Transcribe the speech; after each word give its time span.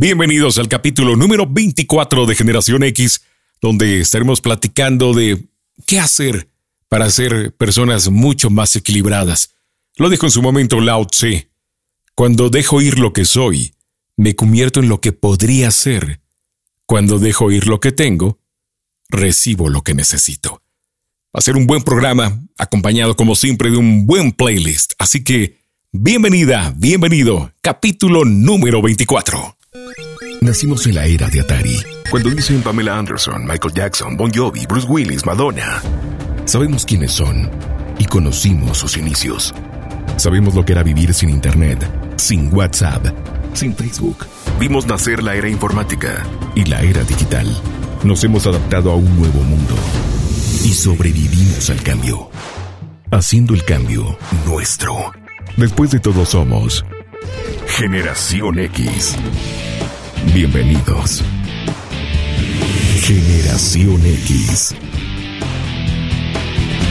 Bienvenidos 0.00 0.58
al 0.58 0.68
capítulo 0.68 1.16
número 1.16 1.44
24 1.44 2.24
de 2.26 2.36
Generación 2.36 2.84
X, 2.84 3.22
donde 3.60 3.98
estaremos 3.98 4.40
platicando 4.40 5.12
de 5.12 5.48
qué 5.88 5.98
hacer 5.98 6.48
para 6.88 7.10
ser 7.10 7.52
personas 7.56 8.08
mucho 8.08 8.48
más 8.48 8.76
equilibradas. 8.76 9.56
Lo 9.96 10.08
dijo 10.08 10.26
en 10.26 10.30
su 10.30 10.40
momento 10.40 10.78
Lao 10.78 11.04
Tse. 11.04 11.50
Cuando 12.14 12.48
dejo 12.48 12.80
ir 12.80 13.00
lo 13.00 13.12
que 13.12 13.24
soy, 13.24 13.74
me 14.16 14.36
convierto 14.36 14.78
en 14.78 14.88
lo 14.88 15.00
que 15.00 15.10
podría 15.10 15.72
ser. 15.72 16.20
Cuando 16.86 17.18
dejo 17.18 17.50
ir 17.50 17.66
lo 17.66 17.80
que 17.80 17.90
tengo, 17.90 18.38
recibo 19.08 19.68
lo 19.68 19.82
que 19.82 19.94
necesito. 19.94 20.62
Va 21.34 21.40
a 21.40 21.42
ser 21.42 21.56
un 21.56 21.66
buen 21.66 21.82
programa, 21.82 22.40
acompañado 22.56 23.16
como 23.16 23.34
siempre 23.34 23.72
de 23.72 23.78
un 23.78 24.06
buen 24.06 24.30
playlist. 24.30 24.92
Así 25.00 25.24
que, 25.24 25.58
bienvenida, 25.90 26.72
bienvenido, 26.76 27.52
capítulo 27.62 28.24
número 28.24 28.80
24. 28.80 29.57
Nacimos 30.40 30.86
en 30.86 30.94
la 30.94 31.04
era 31.04 31.28
de 31.28 31.40
Atari, 31.40 31.78
cuando 32.10 32.30
dicen 32.30 32.62
Pamela 32.62 32.98
Anderson, 32.98 33.44
Michael 33.44 33.74
Jackson, 33.74 34.16
Bon 34.16 34.30
Jovi, 34.32 34.66
Bruce 34.66 34.86
Willis, 34.88 35.26
Madonna. 35.26 35.82
Sabemos 36.44 36.84
quiénes 36.84 37.12
son 37.12 37.50
y 37.98 38.04
conocimos 38.06 38.78
sus 38.78 38.96
inicios. 38.96 39.54
Sabemos 40.16 40.54
lo 40.54 40.64
que 40.64 40.72
era 40.72 40.82
vivir 40.82 41.12
sin 41.12 41.30
Internet, 41.30 41.86
sin 42.16 42.54
WhatsApp, 42.54 43.06
sin 43.52 43.74
Facebook. 43.74 44.26
Vimos 44.58 44.86
nacer 44.86 45.22
la 45.22 45.34
era 45.34 45.48
informática 45.48 46.24
y 46.54 46.64
la 46.64 46.80
era 46.82 47.02
digital. 47.04 47.46
Nos 48.04 48.24
hemos 48.24 48.46
adaptado 48.46 48.92
a 48.92 48.96
un 48.96 49.18
nuevo 49.18 49.40
mundo 49.42 49.74
y 50.64 50.72
sobrevivimos 50.72 51.68
al 51.70 51.82
cambio, 51.82 52.30
haciendo 53.10 53.54
el 53.54 53.64
cambio 53.64 54.16
nuestro. 54.46 55.12
Después 55.56 55.90
de 55.90 55.98
todo 55.98 56.24
somos 56.24 56.84
Generación 57.66 58.58
X. 58.58 59.16
Bienvenidos. 60.34 61.22
Generación 63.00 64.04
X. 64.04 64.74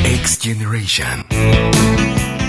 X 0.06 0.40
Generation. 0.42 1.26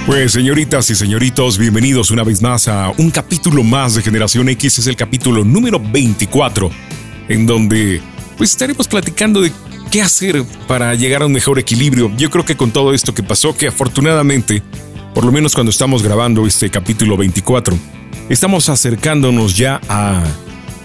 Pues 0.06 0.32
señoritas 0.32 0.88
y 0.90 0.94
señoritos, 0.94 1.58
bienvenidos 1.58 2.10
una 2.10 2.24
vez 2.24 2.40
más 2.40 2.68
a 2.68 2.92
un 2.96 3.10
capítulo 3.10 3.62
más 3.62 3.94
de 3.94 4.02
Generación 4.02 4.48
X. 4.48 4.78
Es 4.78 4.86
el 4.86 4.96
capítulo 4.96 5.44
número 5.44 5.78
24, 5.80 6.70
en 7.28 7.46
donde 7.46 8.00
pues 8.38 8.50
estaremos 8.50 8.88
platicando 8.88 9.40
de 9.40 9.52
qué 9.90 10.00
hacer 10.00 10.44
para 10.66 10.94
llegar 10.94 11.22
a 11.22 11.26
un 11.26 11.32
mejor 11.32 11.58
equilibrio. 11.58 12.10
Yo 12.16 12.30
creo 12.30 12.44
que 12.44 12.56
con 12.56 12.70
todo 12.70 12.94
esto 12.94 13.14
que 13.14 13.22
pasó, 13.22 13.56
que 13.56 13.66
afortunadamente, 13.66 14.62
por 15.18 15.24
lo 15.24 15.32
menos 15.32 15.52
cuando 15.52 15.70
estamos 15.70 16.04
grabando 16.04 16.46
este 16.46 16.70
capítulo 16.70 17.16
24, 17.16 17.76
estamos 18.28 18.68
acercándonos 18.68 19.56
ya 19.56 19.80
a 19.88 20.22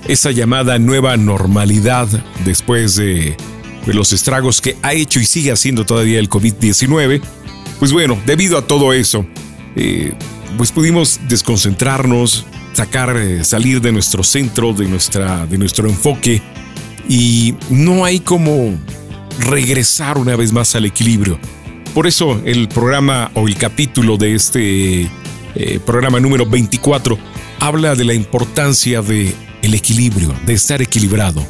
esa 0.08 0.31
llamada 0.31 0.80
nueva 0.80 1.16
normalidad 1.17 2.08
después 2.44 2.95
de, 2.95 3.38
los 3.86 4.11
estragos 4.11 4.59
que 4.59 4.76
ha 4.81 4.94
hecho 4.94 5.20
y 5.20 5.26
sigue 5.26 5.52
haciendo 5.52 5.86
todavía 5.86 6.17
el 6.17 6.31
COVID-19. 6.31 7.22
Pues 7.78 7.94
bueno, 7.94 8.17
debido 8.26 8.58
a 8.58 8.66
todo 8.66 8.92
eso, 8.92 9.23
eh, 9.76 10.16
pues 10.58 10.72
pudimos 10.72 11.20
desconcentrarnos, 11.30 12.48
sacar, 12.73 13.16
eh, 13.16 13.44
salir 13.44 13.81
de 13.81 13.92
nuestro 13.92 14.23
centro, 14.23 14.73
de, 14.73 14.88
nuestra, 14.88 15.45
de 15.45 15.59
nuestro 15.59 15.88
enfoque 15.88 16.42
y 17.08 17.54
no 17.70 18.04
hay 18.04 18.20
como 18.20 18.80
regresar 19.42 20.17
una 20.17 20.36
vez 20.36 20.52
más 20.52 20.73
al 20.76 20.86
equilibrio. 20.86 21.38
Por 21.94 22.08
eso 22.08 22.41
el 22.44 22.67
programa 22.69 23.30
o 23.36 23.47
el 23.47 23.55
capítulo 23.55 24.17
de 24.17 24.33
este 24.33 25.03
eh, 25.55 25.80
programa 25.86 26.19
número 26.19 26.47
24 26.47 27.19
habla 27.59 27.94
de 27.94 28.03
la 28.03 28.16
importancia 28.16 29.03
de 29.03 29.33
el 29.61 29.73
equilibrio, 29.75 30.33
de 30.44 30.53
estar 30.53 30.81
equilibrado. 30.81 31.45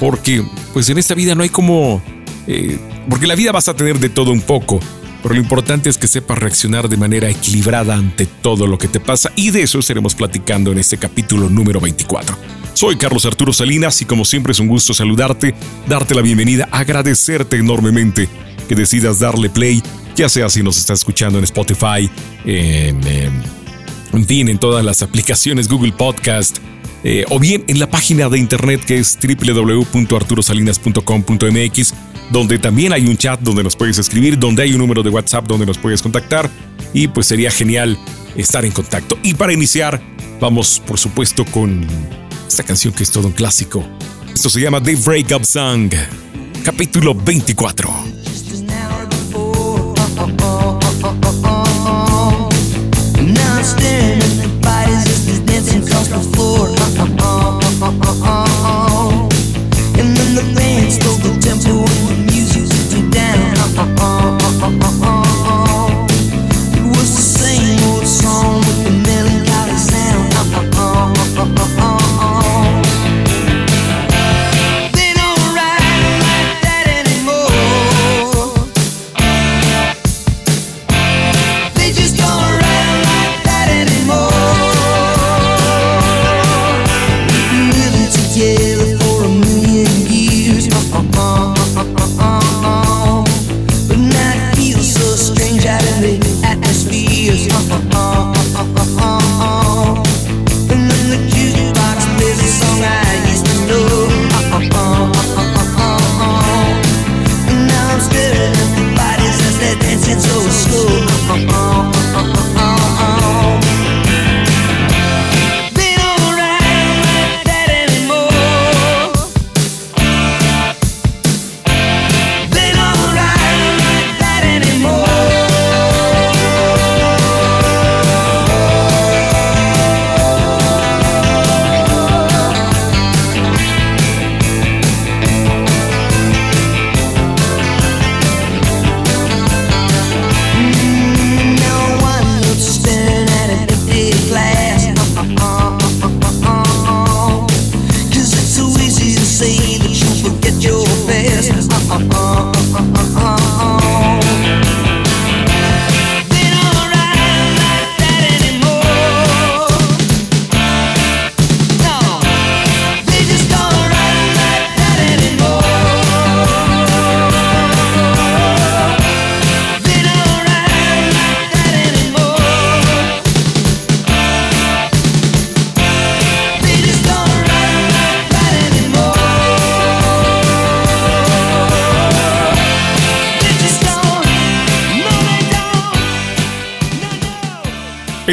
Porque 0.00 0.42
pues 0.72 0.88
en 0.88 0.96
esta 0.96 1.14
vida 1.14 1.34
no 1.34 1.42
hay 1.42 1.50
como... 1.50 2.02
Eh, 2.46 2.78
porque 3.10 3.26
la 3.26 3.34
vida 3.34 3.52
vas 3.52 3.68
a 3.68 3.76
tener 3.76 3.98
de 4.00 4.08
todo 4.08 4.32
un 4.32 4.40
poco, 4.40 4.80
pero 5.22 5.34
lo 5.34 5.40
importante 5.40 5.90
es 5.90 5.98
que 5.98 6.08
sepas 6.08 6.38
reaccionar 6.38 6.88
de 6.88 6.96
manera 6.96 7.28
equilibrada 7.28 7.94
ante 7.94 8.24
todo 8.24 8.66
lo 8.66 8.78
que 8.78 8.88
te 8.88 9.00
pasa 9.00 9.32
y 9.36 9.50
de 9.50 9.62
eso 9.62 9.80
estaremos 9.80 10.14
platicando 10.14 10.72
en 10.72 10.78
este 10.78 10.96
capítulo 10.96 11.50
número 11.50 11.78
24. 11.80 12.36
Soy 12.72 12.96
Carlos 12.96 13.26
Arturo 13.26 13.52
Salinas 13.52 14.00
y 14.00 14.06
como 14.06 14.24
siempre 14.24 14.52
es 14.52 14.60
un 14.60 14.68
gusto 14.68 14.94
saludarte, 14.94 15.54
darte 15.86 16.14
la 16.14 16.22
bienvenida, 16.22 16.68
agradecerte 16.72 17.56
enormemente 17.58 18.28
que 18.68 18.74
decidas 18.74 19.18
darle 19.18 19.50
play, 19.50 19.82
ya 20.16 20.28
sea 20.28 20.48
si 20.48 20.62
nos 20.62 20.78
estás 20.78 21.00
escuchando 21.00 21.38
en 21.38 21.44
Spotify, 21.44 22.10
en, 22.44 23.00
en 24.12 24.26
fin, 24.26 24.48
en 24.48 24.58
todas 24.58 24.84
las 24.84 25.02
aplicaciones 25.02 25.68
Google 25.68 25.92
Podcast, 25.92 26.58
eh, 27.06 27.26
o 27.28 27.38
bien 27.38 27.64
en 27.68 27.78
la 27.78 27.90
página 27.90 28.30
de 28.30 28.38
internet 28.38 28.82
que 28.84 28.98
es 28.98 29.18
www.arturosalinas.com.mx, 29.22 31.94
donde 32.30 32.58
también 32.58 32.94
hay 32.94 33.06
un 33.06 33.18
chat 33.18 33.38
donde 33.40 33.62
nos 33.62 33.76
puedes 33.76 33.98
escribir, 33.98 34.38
donde 34.38 34.62
hay 34.62 34.72
un 34.72 34.78
número 34.78 35.02
de 35.02 35.10
WhatsApp 35.10 35.46
donde 35.46 35.66
nos 35.66 35.76
puedes 35.76 36.00
contactar 36.00 36.48
y 36.94 37.08
pues 37.08 37.26
sería 37.26 37.50
genial 37.50 37.98
estar 38.36 38.64
en 38.64 38.72
contacto. 38.72 39.18
Y 39.22 39.34
para 39.34 39.52
iniciar, 39.52 40.00
vamos 40.40 40.80
por 40.86 40.98
supuesto 40.98 41.44
con 41.44 41.86
esta 42.48 42.62
canción 42.62 42.94
que 42.94 43.02
es 43.02 43.10
todo 43.10 43.26
un 43.26 43.34
clásico. 43.34 43.86
Esto 44.32 44.48
se 44.48 44.62
llama 44.62 44.82
The 44.82 44.96
Breakup 44.96 45.44
Song, 45.44 45.92
capítulo 46.64 47.14
24. 47.14 48.33
And 57.84 58.13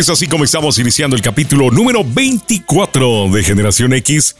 Es 0.02 0.10
así 0.10 0.26
como 0.26 0.44
estamos 0.44 0.80
iniciando 0.80 1.16
el 1.16 1.22
capítulo 1.22 1.70
número 1.70 2.04
24 2.04 3.30
de 3.30 3.44
Generación 3.44 3.94
X. 3.94 4.36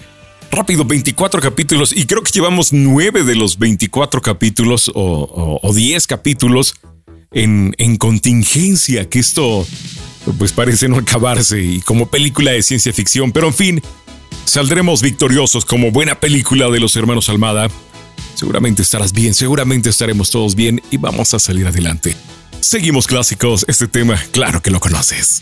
Rápido, 0.50 0.86
24 0.86 1.40
capítulos 1.40 1.96
y 1.96 2.08
creo 2.08 2.24
que 2.24 2.32
llevamos 2.32 2.74
9 2.74 3.24
de 3.24 3.36
los 3.36 3.60
24 3.60 4.24
capítulos 4.24 4.92
o, 4.96 5.72
10 5.72 6.08
capítulos 6.08 6.74
en, 7.32 7.76
en 7.78 7.98
contingencia, 7.98 9.08
que 9.08 9.20
esto 9.20 9.64
pues 10.40 10.52
parece 10.52 10.90
no 10.90 10.98
acabarse 10.98 11.62
y 11.62 11.82
como 11.82 12.08
película 12.08 12.50
de 12.50 12.64
ciencia 12.64 12.92
ficción, 12.92 13.32
pero 13.32 13.46
en 13.46 13.54
fin, 13.54 13.82
saldremos 14.46 15.04
victoriosos 15.04 15.64
como 15.64 15.92
buena 15.92 16.20
película 16.20 16.72
de 16.72 16.80
los 16.80 16.96
hermanos 16.96 17.30
Almada. 17.30 17.70
Seguramente 18.34 18.82
estarás 18.82 19.14
bien, 19.14 19.36
seguramente 19.36 19.92
estaremos 19.92 20.32
todos 20.32 20.56
bien 20.56 20.82
y 20.90 20.98
vamos 20.98 21.36
a 21.36 21.40
salir 21.40 21.68
adelante. 21.68 22.16
Seguimos 22.62 23.08
clásicos, 23.08 23.66
este 23.68 23.88
tema, 23.88 24.22
claro 24.32 24.62
que 24.62 24.72
lo 24.72 24.80
conoces. 24.80 25.42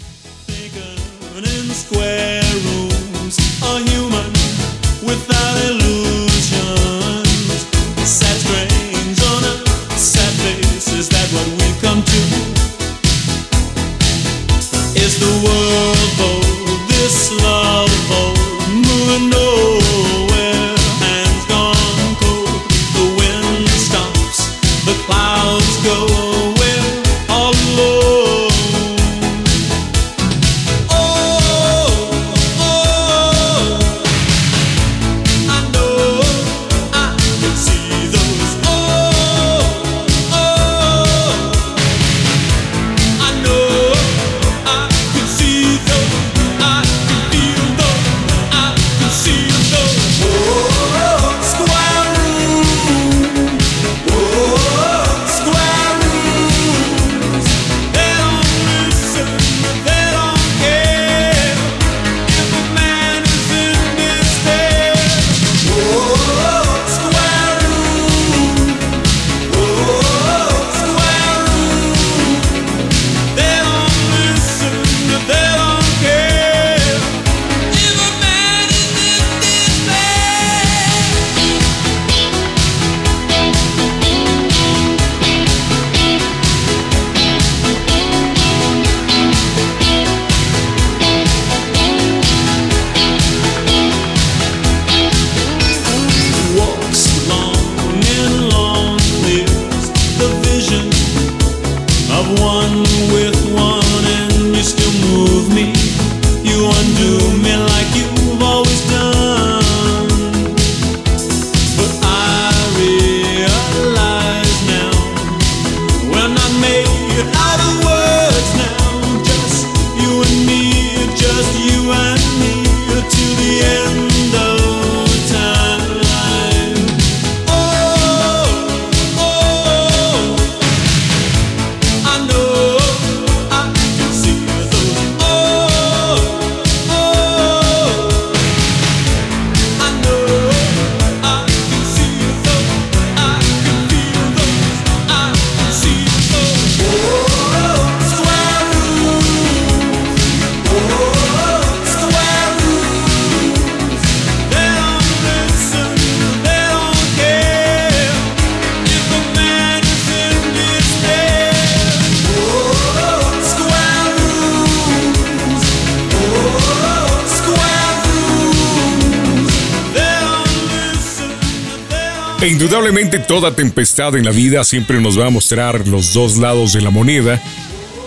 Indudablemente 172.48 173.20
toda 173.20 173.54
tempestad 173.54 174.16
en 174.16 174.24
la 174.24 174.32
vida 174.32 174.64
siempre 174.64 175.02
nos 175.02 175.20
va 175.20 175.28
a 175.28 175.30
mostrar 175.30 175.86
los 175.88 176.14
dos 176.14 176.38
lados 176.38 176.72
de 176.72 176.82
la 176.82 176.90
moneda. 176.90 177.42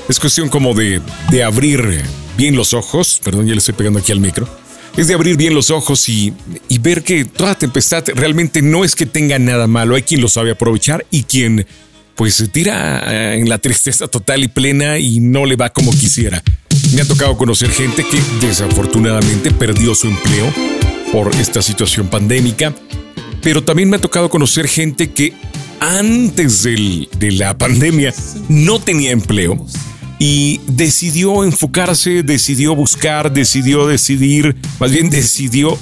Es 0.08 0.18
cuestión 0.18 0.48
como 0.48 0.74
de, 0.74 1.02
de 1.30 1.44
abrir 1.44 2.02
bien 2.38 2.56
los 2.56 2.72
ojos, 2.72 3.20
perdón, 3.22 3.46
ya 3.46 3.52
le 3.52 3.58
estoy 3.58 3.74
pegando 3.74 3.98
aquí 3.98 4.10
al 4.10 4.20
micro, 4.20 4.48
es 4.96 5.06
de 5.06 5.14
abrir 5.14 5.36
bien 5.36 5.54
los 5.54 5.70
ojos 5.70 6.08
y, 6.08 6.32
y, 6.68 6.78
ver 6.78 7.04
que 7.04 7.26
toda 7.26 7.54
tempestad 7.56 8.04
realmente 8.14 8.62
no 8.62 8.84
es 8.84 8.96
que 8.96 9.04
tenga 9.04 9.38
nada 9.38 9.66
malo, 9.66 9.94
hay 9.94 10.02
quien 10.02 10.22
lo 10.22 10.28
sabe 10.28 10.50
aprovechar 10.50 11.06
y 11.10 11.24
quien 11.24 11.66
pues 12.16 12.34
se 12.34 12.48
tira 12.48 13.34
en 13.34 13.48
la 13.50 13.58
tristeza 13.58 14.08
total 14.08 14.44
y 14.44 14.48
plena 14.48 14.98
y 14.98 15.20
no 15.20 15.44
le 15.44 15.56
va 15.56 15.70
como 15.70 15.90
quisiera. 15.92 16.42
Me 16.94 17.02
ha 17.02 17.04
tocado 17.04 17.36
conocer 17.36 17.70
gente 17.70 18.04
que 18.04 18.18
desafortunadamente 18.46 19.50
perdió 19.50 19.94
su 19.94 20.08
empleo 20.08 20.52
por 21.12 21.34
esta 21.34 21.60
situación 21.60 22.08
pandémica 22.08 22.74
pero 23.42 23.62
también 23.62 23.90
me 23.90 23.96
ha 23.96 24.00
tocado 24.00 24.30
conocer 24.30 24.68
gente 24.68 25.10
que 25.10 25.34
antes 25.80 26.62
de 26.62 27.32
la 27.32 27.58
pandemia 27.58 28.14
no 28.48 28.78
tenía 28.78 29.10
empleo 29.10 29.66
y 30.18 30.60
decidió 30.68 31.42
enfocarse, 31.42 32.22
decidió 32.22 32.76
buscar, 32.76 33.32
decidió 33.32 33.88
decidir, 33.88 34.54
más 34.78 34.92
bien 34.92 35.10
decidió 35.10 35.76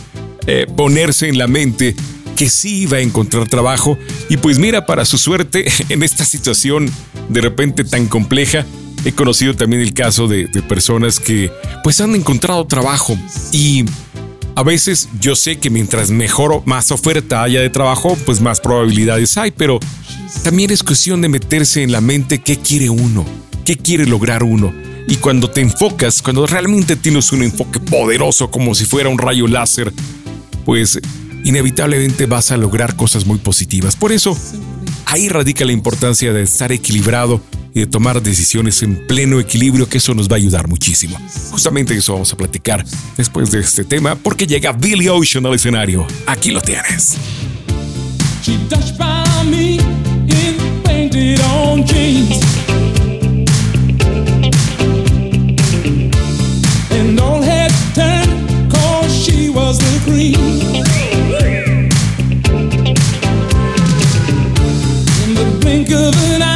eh, 0.47 0.67
ponerse 0.75 1.29
en 1.29 1.37
la 1.37 1.47
mente 1.47 1.95
que 2.37 2.49
sí 2.49 2.85
iba 2.85 2.97
a 2.97 3.01
encontrar 3.01 3.47
trabajo. 3.49 3.99
Y 4.31 4.39
pues 4.39 4.59
mira, 4.59 4.87
para 4.87 5.05
su 5.05 5.19
suerte 5.19 5.67
en 5.91 6.03
esta 6.03 6.25
situación 6.25 6.91
de 7.29 7.43
repente 7.43 7.85
tan 7.85 8.07
compleja, 8.07 8.65
he 9.05 9.13
conocido 9.13 9.55
también 9.55 9.83
el 9.83 9.93
caso 9.93 10.27
de, 10.27 10.47
de 10.47 10.63
personas 10.63 11.21
que 11.21 11.53
pues 11.85 12.01
han 12.01 12.15
encontrado 12.15 12.67
trabajo 12.67 13.19
y 13.53 13.85
a 14.55 14.63
veces 14.63 15.09
yo 15.21 15.37
sé 15.37 15.59
que 15.59 15.71
mientras 15.71 16.11
mejor 16.11 16.63
más 16.67 16.91
oferta 16.91 17.43
haya 17.43 17.61
de 17.61 17.71
trabajo, 17.71 18.17
pues 18.27 18.41
más 18.41 18.61
probabilidades 18.61 19.37
hay, 19.39 19.51
pero 19.51 19.81
también 20.43 20.71
es 20.71 20.83
cuestión 20.83 21.21
de 21.23 21.29
meterse 21.29 21.83
en 21.83 21.93
la 21.93 22.01
mente 22.01 22.39
qué 22.39 22.57
quiere 22.59 22.91
uno, 22.91 23.25
qué 23.65 23.77
quiere 23.77 24.07
lograr 24.07 24.43
uno. 24.43 24.73
Y 25.07 25.17
cuando 25.17 25.51
te 25.51 25.61
enfocas, 25.61 26.23
cuando 26.23 26.47
realmente 26.47 26.97
tienes 26.97 27.33
un 27.33 27.43
enfoque 27.43 27.81
poderoso 27.81 28.51
como 28.51 28.75
si 28.75 28.85
fuera 28.85 29.09
un 29.09 29.19
rayo 29.19 29.47
láser, 29.49 29.93
pues 30.65 31.01
inevitablemente 31.45 32.27
vas 32.27 32.53
a 32.53 32.57
lograr 32.57 32.97
cosas 32.97 33.27
muy 33.27 33.39
positivas. 33.39 33.97
Por 33.97 34.13
eso, 34.13 34.37
ahí 35.07 35.29
radica 35.29 35.65
la 35.65 35.73
importancia 35.73 36.33
de 36.33 36.43
estar 36.43 36.71
equilibrado 36.71 37.41
y 37.75 37.81
de 37.81 37.87
tomar 37.87 38.23
decisiones 38.23 38.83
en 38.83 39.07
pleno 39.07 39.39
equilibrio, 39.41 39.89
que 39.89 39.99
eso 39.99 40.15
nos 40.15 40.29
va 40.29 40.35
a 40.35 40.39
ayudar 40.39 40.69
muchísimo. 40.69 41.19
Justamente 41.51 41.97
eso 41.97 42.13
vamos 42.13 42.33
a 42.33 42.37
platicar 42.37 42.85
después 43.17 43.51
de 43.51 43.61
este 43.61 43.85
tema, 43.85 44.17
porque 44.17 44.47
llega 44.47 44.73
Billy 44.73 45.09
Ocean 45.09 45.47
al 45.47 45.55
escenario. 45.55 46.07
Aquí 46.27 46.51
lo 46.51 46.61
tienes. 46.61 47.17
of 65.93 66.15
an 66.17 66.43
eye. 66.43 66.50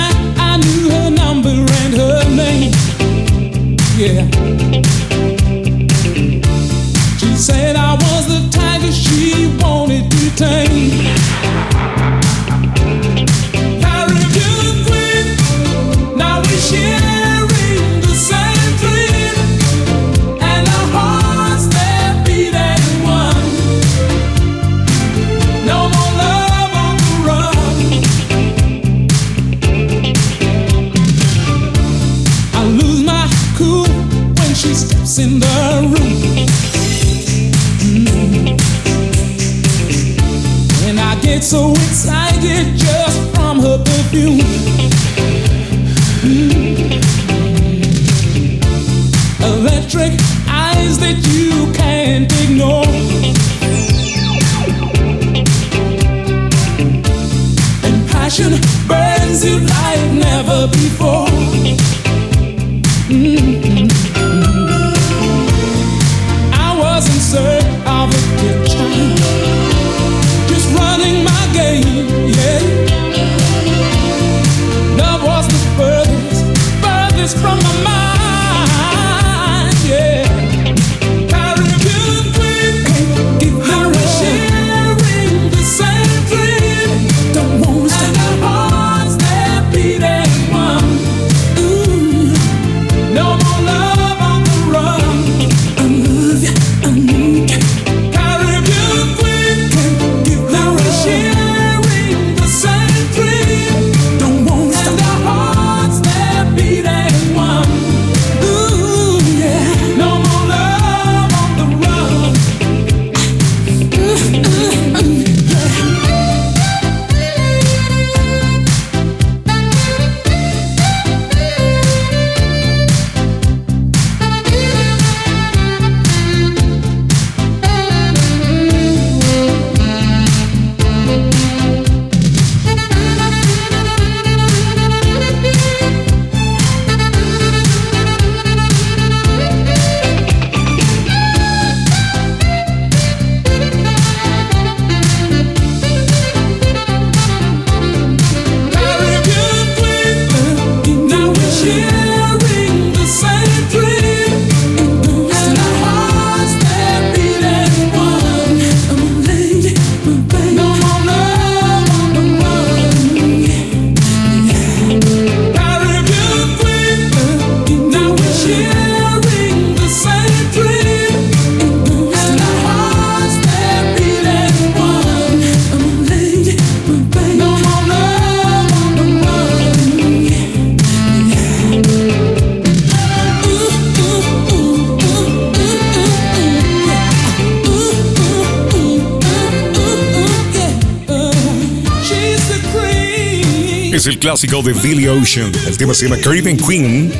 Es 194.05 194.09
el 194.09 194.19
clásico 194.19 194.61
de 194.61 194.75
Billy 194.75 195.09
Ocean. 195.09 195.51
El 195.67 195.79
tema 195.79 195.95
se 195.95 196.07
llama 196.07 196.21
Caribbean 196.21 196.59
Queen. 196.59 197.11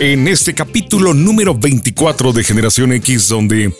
En 0.00 0.26
este 0.26 0.54
capítulo 0.54 1.14
número 1.14 1.54
24 1.54 2.32
de 2.32 2.42
Generación 2.42 2.92
X, 2.94 3.28
donde 3.28 3.72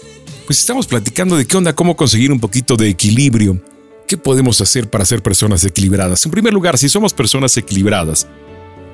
pues 0.46 0.60
estamos 0.60 0.86
platicando 0.86 1.36
de 1.36 1.44
qué 1.44 1.56
onda, 1.56 1.74
cómo 1.74 1.96
conseguir 1.96 2.30
un 2.30 2.38
poquito 2.38 2.76
de 2.76 2.88
equilibrio. 2.88 3.60
¿Qué 4.06 4.16
podemos 4.16 4.60
hacer 4.60 4.88
para 4.88 5.04
ser 5.04 5.24
personas 5.24 5.64
equilibradas? 5.64 6.24
En 6.24 6.30
primer 6.30 6.52
lugar, 6.52 6.78
si 6.78 6.88
somos 6.88 7.12
personas 7.12 7.56
equilibradas, 7.56 8.28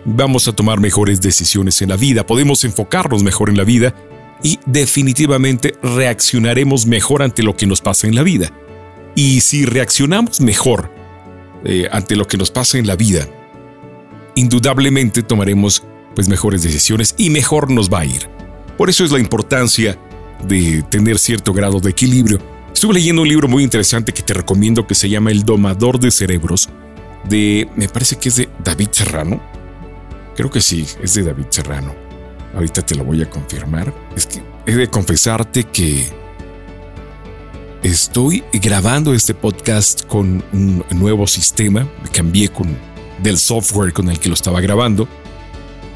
vamos 0.06 0.48
a 0.48 0.52
tomar 0.52 0.80
mejores 0.80 1.20
decisiones 1.20 1.82
en 1.82 1.90
la 1.90 1.98
vida, 1.98 2.24
podemos 2.26 2.64
enfocarnos 2.64 3.22
mejor 3.22 3.50
en 3.50 3.58
la 3.58 3.64
vida 3.64 3.94
y 4.42 4.60
definitivamente 4.64 5.74
reaccionaremos 5.82 6.86
mejor 6.86 7.22
ante 7.22 7.42
lo 7.42 7.54
que 7.54 7.66
nos 7.66 7.82
pasa 7.82 8.06
en 8.06 8.14
la 8.14 8.22
vida. 8.22 8.50
Y 9.14 9.42
si 9.42 9.66
reaccionamos 9.66 10.40
mejor 10.40 10.90
eh, 11.66 11.86
ante 11.92 12.16
lo 12.16 12.26
que 12.26 12.38
nos 12.38 12.50
pasa 12.50 12.78
en 12.78 12.86
la 12.86 12.96
vida, 12.96 13.28
indudablemente 14.34 15.22
tomaremos 15.22 15.82
pues 16.14 16.28
mejores 16.28 16.62
decisiones 16.62 17.14
y 17.16 17.30
mejor 17.30 17.70
nos 17.70 17.90
va 17.90 18.00
a 18.00 18.06
ir. 18.06 18.28
Por 18.76 18.90
eso 18.90 19.04
es 19.04 19.10
la 19.10 19.18
importancia 19.18 19.98
de 20.46 20.82
tener 20.90 21.18
cierto 21.18 21.52
grado 21.52 21.80
de 21.80 21.90
equilibrio. 21.90 22.38
Estuve 22.72 22.94
leyendo 22.94 23.22
un 23.22 23.28
libro 23.28 23.48
muy 23.48 23.62
interesante 23.62 24.12
que 24.12 24.22
te 24.22 24.34
recomiendo 24.34 24.86
que 24.86 24.94
se 24.94 25.08
llama 25.08 25.30
El 25.30 25.44
domador 25.44 26.00
de 26.00 26.10
cerebros 26.10 26.68
de 27.28 27.68
me 27.76 27.88
parece 27.88 28.16
que 28.16 28.28
es 28.28 28.36
de 28.36 28.48
David 28.64 28.88
Serrano. 28.90 29.40
Creo 30.34 30.50
que 30.50 30.60
sí, 30.60 30.86
es 31.02 31.14
de 31.14 31.22
David 31.22 31.46
Serrano. 31.50 31.94
Ahorita 32.54 32.82
te 32.82 32.94
lo 32.94 33.04
voy 33.04 33.22
a 33.22 33.30
confirmar. 33.30 33.94
Es 34.16 34.26
que 34.26 34.42
he 34.66 34.74
de 34.74 34.88
confesarte 34.88 35.64
que 35.64 36.06
estoy 37.82 38.44
grabando 38.52 39.14
este 39.14 39.34
podcast 39.34 40.06
con 40.06 40.42
un 40.52 40.84
nuevo 40.90 41.26
sistema. 41.26 41.88
Me 42.02 42.08
cambié 42.10 42.48
con 42.48 42.76
del 43.22 43.38
software 43.38 43.92
con 43.92 44.08
el 44.10 44.18
que 44.18 44.28
lo 44.28 44.34
estaba 44.34 44.60
grabando. 44.60 45.08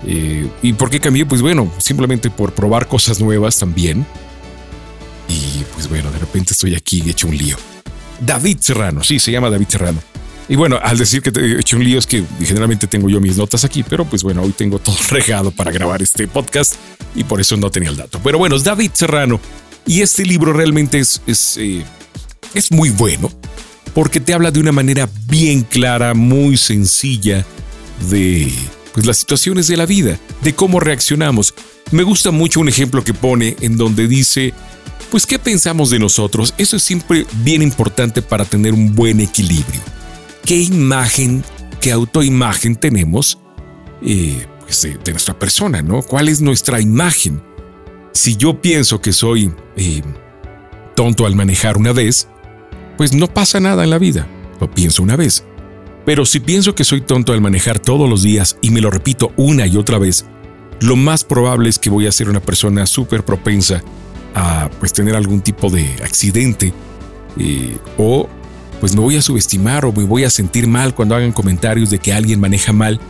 Eh, 0.06 0.48
¿Y 0.62 0.72
por 0.74 0.90
qué 0.90 1.00
cambié? 1.00 1.26
Pues 1.26 1.42
bueno, 1.42 1.72
simplemente 1.78 2.30
por 2.30 2.52
probar 2.52 2.86
cosas 2.86 3.20
nuevas 3.20 3.58
también. 3.58 4.06
Y 5.28 5.64
pues 5.74 5.88
bueno, 5.88 6.10
de 6.10 6.18
repente 6.18 6.52
estoy 6.52 6.74
aquí 6.74 7.02
hecho 7.08 7.28
un 7.28 7.36
lío. 7.36 7.56
David 8.20 8.58
Serrano, 8.60 9.02
sí, 9.02 9.18
se 9.18 9.32
llama 9.32 9.50
David 9.50 9.66
Serrano. 9.68 10.00
Y 10.48 10.54
bueno, 10.54 10.78
al 10.80 10.96
decir 10.96 11.22
que 11.22 11.32
he 11.40 11.60
hecho 11.60 11.76
un 11.76 11.84
lío 11.84 11.98
es 11.98 12.06
que 12.06 12.22
generalmente 12.40 12.86
tengo 12.86 13.08
yo 13.08 13.20
mis 13.20 13.36
notas 13.36 13.64
aquí, 13.64 13.82
pero 13.82 14.04
pues 14.04 14.22
bueno, 14.22 14.42
hoy 14.42 14.52
tengo 14.52 14.78
todo 14.78 14.96
regado 15.10 15.50
para 15.50 15.72
grabar 15.72 16.02
este 16.02 16.28
podcast 16.28 16.76
y 17.16 17.24
por 17.24 17.40
eso 17.40 17.56
no 17.56 17.70
tenía 17.70 17.90
el 17.90 17.96
dato. 17.96 18.20
Pero 18.22 18.38
bueno, 18.38 18.54
es 18.54 18.62
David 18.62 18.92
Serrano 18.94 19.40
y 19.86 20.02
este 20.02 20.24
libro 20.24 20.52
realmente 20.52 21.00
es, 21.00 21.20
es, 21.26 21.56
eh, 21.56 21.84
es 22.54 22.70
muy 22.70 22.90
bueno 22.90 23.30
porque 23.96 24.20
te 24.20 24.34
habla 24.34 24.50
de 24.50 24.60
una 24.60 24.72
manera 24.72 25.08
bien 25.26 25.62
clara, 25.62 26.12
muy 26.12 26.58
sencilla 26.58 27.46
de 28.10 28.52
pues, 28.92 29.06
las 29.06 29.16
situaciones 29.16 29.68
de 29.68 29.78
la 29.78 29.86
vida, 29.86 30.20
de 30.42 30.54
cómo 30.54 30.80
reaccionamos. 30.80 31.54
Me 31.92 32.02
gusta 32.02 32.30
mucho 32.30 32.60
un 32.60 32.68
ejemplo 32.68 33.02
que 33.02 33.14
pone 33.14 33.56
en 33.62 33.78
donde 33.78 34.06
dice 34.06 34.52
pues 35.10 35.24
¿qué 35.24 35.38
pensamos 35.38 35.88
de 35.88 35.98
nosotros? 35.98 36.52
Eso 36.58 36.76
es 36.76 36.82
siempre 36.82 37.26
bien 37.42 37.62
importante 37.62 38.20
para 38.20 38.44
tener 38.44 38.74
un 38.74 38.94
buen 38.94 39.18
equilibrio. 39.18 39.80
¿Qué 40.44 40.56
imagen, 40.58 41.42
qué 41.80 41.90
autoimagen 41.90 42.76
tenemos 42.76 43.38
eh, 44.02 44.46
pues, 44.60 44.82
de, 44.82 45.10
nuestra 45.10 45.38
persona, 45.38 45.80
¿no? 45.80 46.02
¿Cuál 46.02 46.28
es 46.28 46.42
nuestra 46.42 46.82
imagen? 46.82 47.42
Si 48.12 48.36
yo 48.36 48.60
pienso 48.60 49.00
que 49.00 49.14
soy 49.14 49.54
eh, 49.74 50.02
tonto 50.94 51.24
al 51.24 51.34
manejar 51.34 51.78
una 51.78 51.94
vez, 51.94 52.28
pues 52.96 53.12
no 53.12 53.28
pasa 53.28 53.60
nada 53.60 53.84
en 53.84 53.90
la 53.90 53.98
vida. 53.98 54.26
Lo 54.60 54.70
pienso 54.70 55.02
una 55.02 55.16
vez. 55.16 55.44
Pero 56.04 56.24
si 56.24 56.40
pienso 56.40 56.74
que 56.74 56.84
soy 56.84 57.00
tonto 57.00 57.32
al 57.32 57.40
manejar 57.40 57.78
todos 57.78 58.08
los 58.08 58.22
días 58.22 58.56
y 58.60 58.70
me 58.70 58.80
lo 58.80 58.90
repito 58.90 59.32
una 59.36 59.66
y 59.66 59.76
otra 59.76 59.98
vez, 59.98 60.24
lo 60.80 60.96
más 60.96 61.24
probable 61.24 61.68
es 61.68 61.78
que 61.78 61.90
voy 61.90 62.06
a 62.06 62.12
ser 62.12 62.28
una 62.28 62.40
persona 62.40 62.86
súper 62.86 63.24
propensa 63.24 63.82
a 64.34 64.70
pues 64.78 64.92
tener 64.92 65.16
algún 65.16 65.40
tipo 65.40 65.70
de 65.70 65.84
accidente 66.04 66.72
eh, 67.38 67.76
o 67.98 68.28
pues 68.80 68.94
me 68.94 69.00
voy 69.00 69.16
a 69.16 69.22
subestimar 69.22 69.84
o 69.84 69.92
me 69.92 70.04
voy 70.04 70.24
a 70.24 70.30
sentir 70.30 70.66
mal 70.66 70.94
cuando 70.94 71.16
hagan 71.16 71.32
comentarios 71.32 71.90
de 71.90 71.98
que 71.98 72.12
alguien 72.12 72.40
maneja 72.40 72.72
mal, 72.72 73.00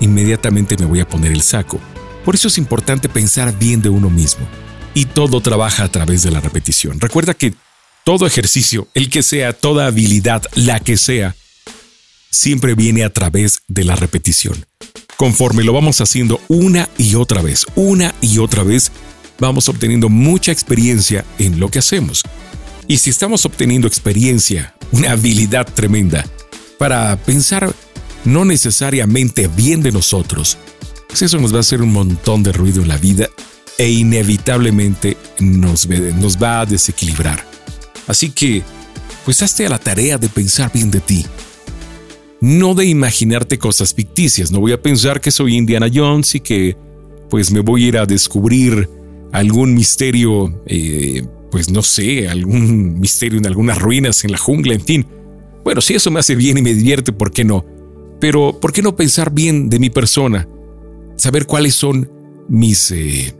inmediatamente 0.00 0.76
me 0.76 0.86
voy 0.86 1.00
a 1.00 1.08
poner 1.08 1.32
el 1.32 1.42
saco. 1.42 1.78
Por 2.24 2.34
eso 2.34 2.48
es 2.48 2.58
importante 2.58 3.08
pensar 3.08 3.56
bien 3.58 3.80
de 3.80 3.88
uno 3.88 4.10
mismo. 4.10 4.46
Y 4.92 5.06
todo 5.06 5.40
trabaja 5.40 5.84
a 5.84 5.88
través 5.88 6.22
de 6.22 6.30
la 6.30 6.40
repetición. 6.40 7.00
Recuerda 7.00 7.34
que 7.34 7.54
todo 8.04 8.26
ejercicio, 8.26 8.86
el 8.94 9.08
que 9.08 9.22
sea, 9.22 9.54
toda 9.54 9.86
habilidad, 9.86 10.42
la 10.54 10.78
que 10.78 10.98
sea, 10.98 11.34
siempre 12.30 12.74
viene 12.74 13.02
a 13.02 13.10
través 13.10 13.62
de 13.66 13.84
la 13.84 13.96
repetición. 13.96 14.66
Conforme 15.16 15.64
lo 15.64 15.72
vamos 15.72 16.00
haciendo 16.00 16.40
una 16.48 16.88
y 16.98 17.14
otra 17.14 17.40
vez, 17.40 17.66
una 17.74 18.14
y 18.20 18.38
otra 18.38 18.62
vez, 18.62 18.92
vamos 19.38 19.68
obteniendo 19.68 20.10
mucha 20.10 20.52
experiencia 20.52 21.24
en 21.38 21.58
lo 21.58 21.70
que 21.70 21.78
hacemos. 21.78 22.22
Y 22.86 22.98
si 22.98 23.08
estamos 23.08 23.46
obteniendo 23.46 23.88
experiencia, 23.88 24.74
una 24.92 25.12
habilidad 25.12 25.66
tremenda, 25.66 26.26
para 26.78 27.16
pensar 27.16 27.74
no 28.24 28.44
necesariamente 28.44 29.48
bien 29.48 29.82
de 29.82 29.92
nosotros, 29.92 30.58
pues 31.08 31.22
eso 31.22 31.38
nos 31.38 31.54
va 31.54 31.58
a 31.58 31.60
hacer 31.60 31.80
un 31.80 31.92
montón 31.92 32.42
de 32.42 32.52
ruido 32.52 32.82
en 32.82 32.88
la 32.88 32.98
vida 32.98 33.30
e 33.78 33.88
inevitablemente 33.88 35.16
nos, 35.38 35.88
nos 35.88 36.36
va 36.36 36.60
a 36.60 36.66
desequilibrar. 36.66 37.53
Así 38.06 38.30
que, 38.30 38.62
pues 39.24 39.42
hazte 39.42 39.66
a 39.66 39.70
la 39.70 39.78
tarea 39.78 40.18
de 40.18 40.28
pensar 40.28 40.70
bien 40.72 40.90
de 40.90 41.00
ti. 41.00 41.26
No 42.40 42.74
de 42.74 42.84
imaginarte 42.84 43.58
cosas 43.58 43.94
ficticias. 43.94 44.50
No 44.50 44.60
voy 44.60 44.72
a 44.72 44.82
pensar 44.82 45.20
que 45.20 45.30
soy 45.30 45.56
Indiana 45.56 45.88
Jones 45.92 46.34
y 46.34 46.40
que 46.40 46.76
pues 47.30 47.50
me 47.50 47.60
voy 47.60 47.84
a 47.84 47.88
ir 47.88 47.98
a 47.98 48.06
descubrir 48.06 48.88
algún 49.32 49.74
misterio, 49.74 50.62
eh, 50.66 51.26
pues 51.50 51.70
no 51.70 51.82
sé, 51.82 52.28
algún 52.28 53.00
misterio 53.00 53.38
en 53.38 53.46
algunas 53.46 53.78
ruinas 53.78 54.24
en 54.24 54.32
la 54.32 54.38
jungla, 54.38 54.74
en 54.74 54.82
fin. 54.82 55.06
Bueno, 55.64 55.80
si 55.80 55.94
eso 55.94 56.10
me 56.10 56.20
hace 56.20 56.36
bien 56.36 56.58
y 56.58 56.62
me 56.62 56.74
divierte, 56.74 57.12
¿por 57.12 57.32
qué 57.32 57.44
no? 57.44 57.64
Pero, 58.20 58.60
¿por 58.60 58.72
qué 58.72 58.82
no 58.82 58.94
pensar 58.94 59.32
bien 59.32 59.68
de 59.68 59.78
mi 59.78 59.90
persona? 59.90 60.46
Saber 61.16 61.46
cuáles 61.46 61.74
son 61.74 62.10
mis... 62.48 62.90
Eh, 62.90 63.34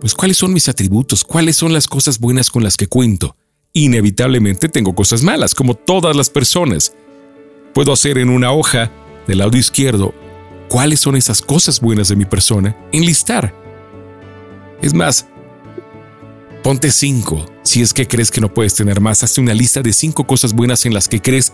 pues 0.00 0.14
cuáles 0.14 0.36
son 0.36 0.52
mis 0.52 0.68
atributos, 0.68 1.24
cuáles 1.24 1.56
son 1.56 1.72
las 1.72 1.86
cosas 1.86 2.18
buenas 2.18 2.50
con 2.50 2.62
las 2.62 2.76
que 2.76 2.86
cuento. 2.86 3.36
Inevitablemente 3.72 4.68
tengo 4.68 4.94
cosas 4.94 5.22
malas, 5.22 5.54
como 5.54 5.74
todas 5.74 6.16
las 6.16 6.28
personas. 6.28 6.92
Puedo 7.72 7.92
hacer 7.92 8.18
en 8.18 8.28
una 8.28 8.52
hoja 8.52 8.90
del 9.26 9.38
lado 9.38 9.56
izquierdo 9.56 10.12
cuáles 10.68 11.00
son 11.00 11.16
esas 11.16 11.40
cosas 11.40 11.80
buenas 11.80 12.08
de 12.08 12.16
mi 12.16 12.24
persona, 12.24 12.76
enlistar. 12.92 13.54
Es 14.82 14.94
más, 14.94 15.26
ponte 16.64 16.90
cinco. 16.90 17.46
Si 17.62 17.80
es 17.82 17.92
que 17.92 18.08
crees 18.08 18.30
que 18.30 18.40
no 18.40 18.52
puedes 18.52 18.74
tener 18.74 19.00
más, 19.00 19.22
hazte 19.22 19.40
una 19.40 19.54
lista 19.54 19.82
de 19.82 19.92
cinco 19.92 20.26
cosas 20.26 20.52
buenas 20.52 20.84
en 20.86 20.94
las 20.94 21.08
que 21.08 21.20
crees 21.20 21.52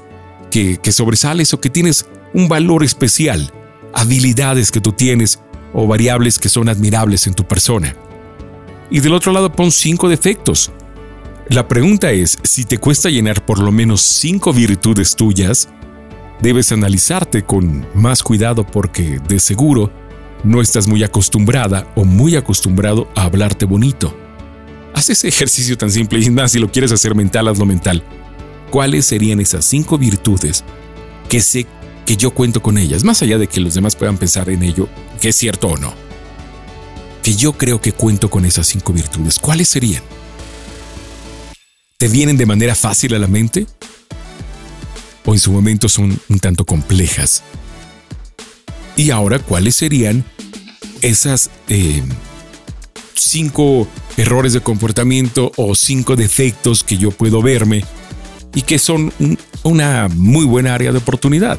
que, 0.50 0.78
que 0.78 0.92
sobresales 0.92 1.52
o 1.52 1.60
que 1.60 1.70
tienes 1.70 2.06
un 2.32 2.48
valor 2.48 2.82
especial, 2.82 3.52
habilidades 3.92 4.70
que 4.70 4.80
tú 4.80 4.92
tienes 4.92 5.40
o 5.74 5.86
variables 5.86 6.38
que 6.38 6.48
son 6.48 6.70
admirables 6.70 7.26
en 7.26 7.34
tu 7.34 7.44
persona. 7.44 7.94
Y 8.90 9.00
del 9.00 9.12
otro 9.12 9.32
lado 9.32 9.52
pon 9.52 9.70
cinco 9.70 10.08
defectos. 10.08 10.70
La 11.48 11.68
pregunta 11.68 12.10
es, 12.10 12.38
si 12.42 12.64
te 12.64 12.78
cuesta 12.78 13.08
llenar 13.08 13.46
por 13.46 13.60
lo 13.60 13.70
menos 13.70 14.00
cinco 14.00 14.52
virtudes 14.52 15.14
tuyas, 15.14 15.68
debes 16.42 16.72
analizarte 16.72 17.44
con 17.44 17.86
más 17.94 18.24
cuidado 18.24 18.66
porque 18.66 19.20
de 19.28 19.38
seguro 19.38 19.92
no 20.42 20.60
estás 20.60 20.88
muy 20.88 21.04
acostumbrada 21.04 21.86
o 21.94 22.04
muy 22.04 22.34
acostumbrado 22.34 23.08
a 23.14 23.22
hablarte 23.22 23.64
bonito. 23.64 24.12
Haz 24.92 25.10
ese 25.10 25.28
ejercicio 25.28 25.78
tan 25.78 25.92
simple 25.92 26.18
y 26.18 26.30
más 26.30 26.50
si 26.50 26.58
lo 26.58 26.70
quieres 26.70 26.90
hacer 26.90 27.14
mental, 27.14 27.46
hazlo 27.46 27.64
mental. 27.64 28.02
¿Cuáles 28.70 29.06
serían 29.06 29.38
esas 29.38 29.64
cinco 29.64 29.98
virtudes 29.98 30.64
que 31.28 31.40
sé 31.40 31.66
que 32.04 32.16
yo 32.16 32.32
cuento 32.32 32.60
con 32.60 32.76
ellas, 32.76 33.04
más 33.04 33.22
allá 33.22 33.38
de 33.38 33.46
que 33.46 33.60
los 33.60 33.74
demás 33.74 33.94
puedan 33.94 34.18
pensar 34.18 34.50
en 34.50 34.64
ello, 34.64 34.88
que 35.20 35.28
es 35.28 35.36
cierto 35.36 35.68
o 35.68 35.76
no? 35.76 35.94
Que 37.22 37.36
yo 37.36 37.52
creo 37.52 37.80
que 37.80 37.92
cuento 37.92 38.30
con 38.30 38.44
esas 38.44 38.66
cinco 38.66 38.92
virtudes. 38.92 39.38
¿Cuáles 39.38 39.68
serían? 39.68 40.02
¿Te 41.98 42.08
vienen 42.08 42.36
de 42.36 42.46
manera 42.46 42.74
fácil 42.74 43.14
a 43.14 43.18
la 43.18 43.26
mente? 43.26 43.66
¿O 45.24 45.32
en 45.32 45.40
su 45.40 45.50
momento 45.50 45.88
son 45.88 46.18
un 46.28 46.38
tanto 46.40 46.64
complejas? 46.64 47.42
Y 48.96 49.10
ahora, 49.10 49.38
¿cuáles 49.38 49.76
serían 49.76 50.24
esas 51.00 51.50
eh, 51.68 52.02
cinco 53.14 53.88
errores 54.16 54.52
de 54.52 54.60
comportamiento 54.60 55.52
o 55.56 55.74
cinco 55.74 56.16
defectos 56.16 56.84
que 56.84 56.96
yo 56.98 57.10
puedo 57.10 57.42
verme 57.42 57.84
y 58.54 58.62
que 58.62 58.78
son 58.78 59.12
un- 59.18 59.38
una 59.62 60.08
muy 60.08 60.44
buena 60.44 60.74
área 60.74 60.92
de 60.92 60.98
oportunidad? 60.98 61.58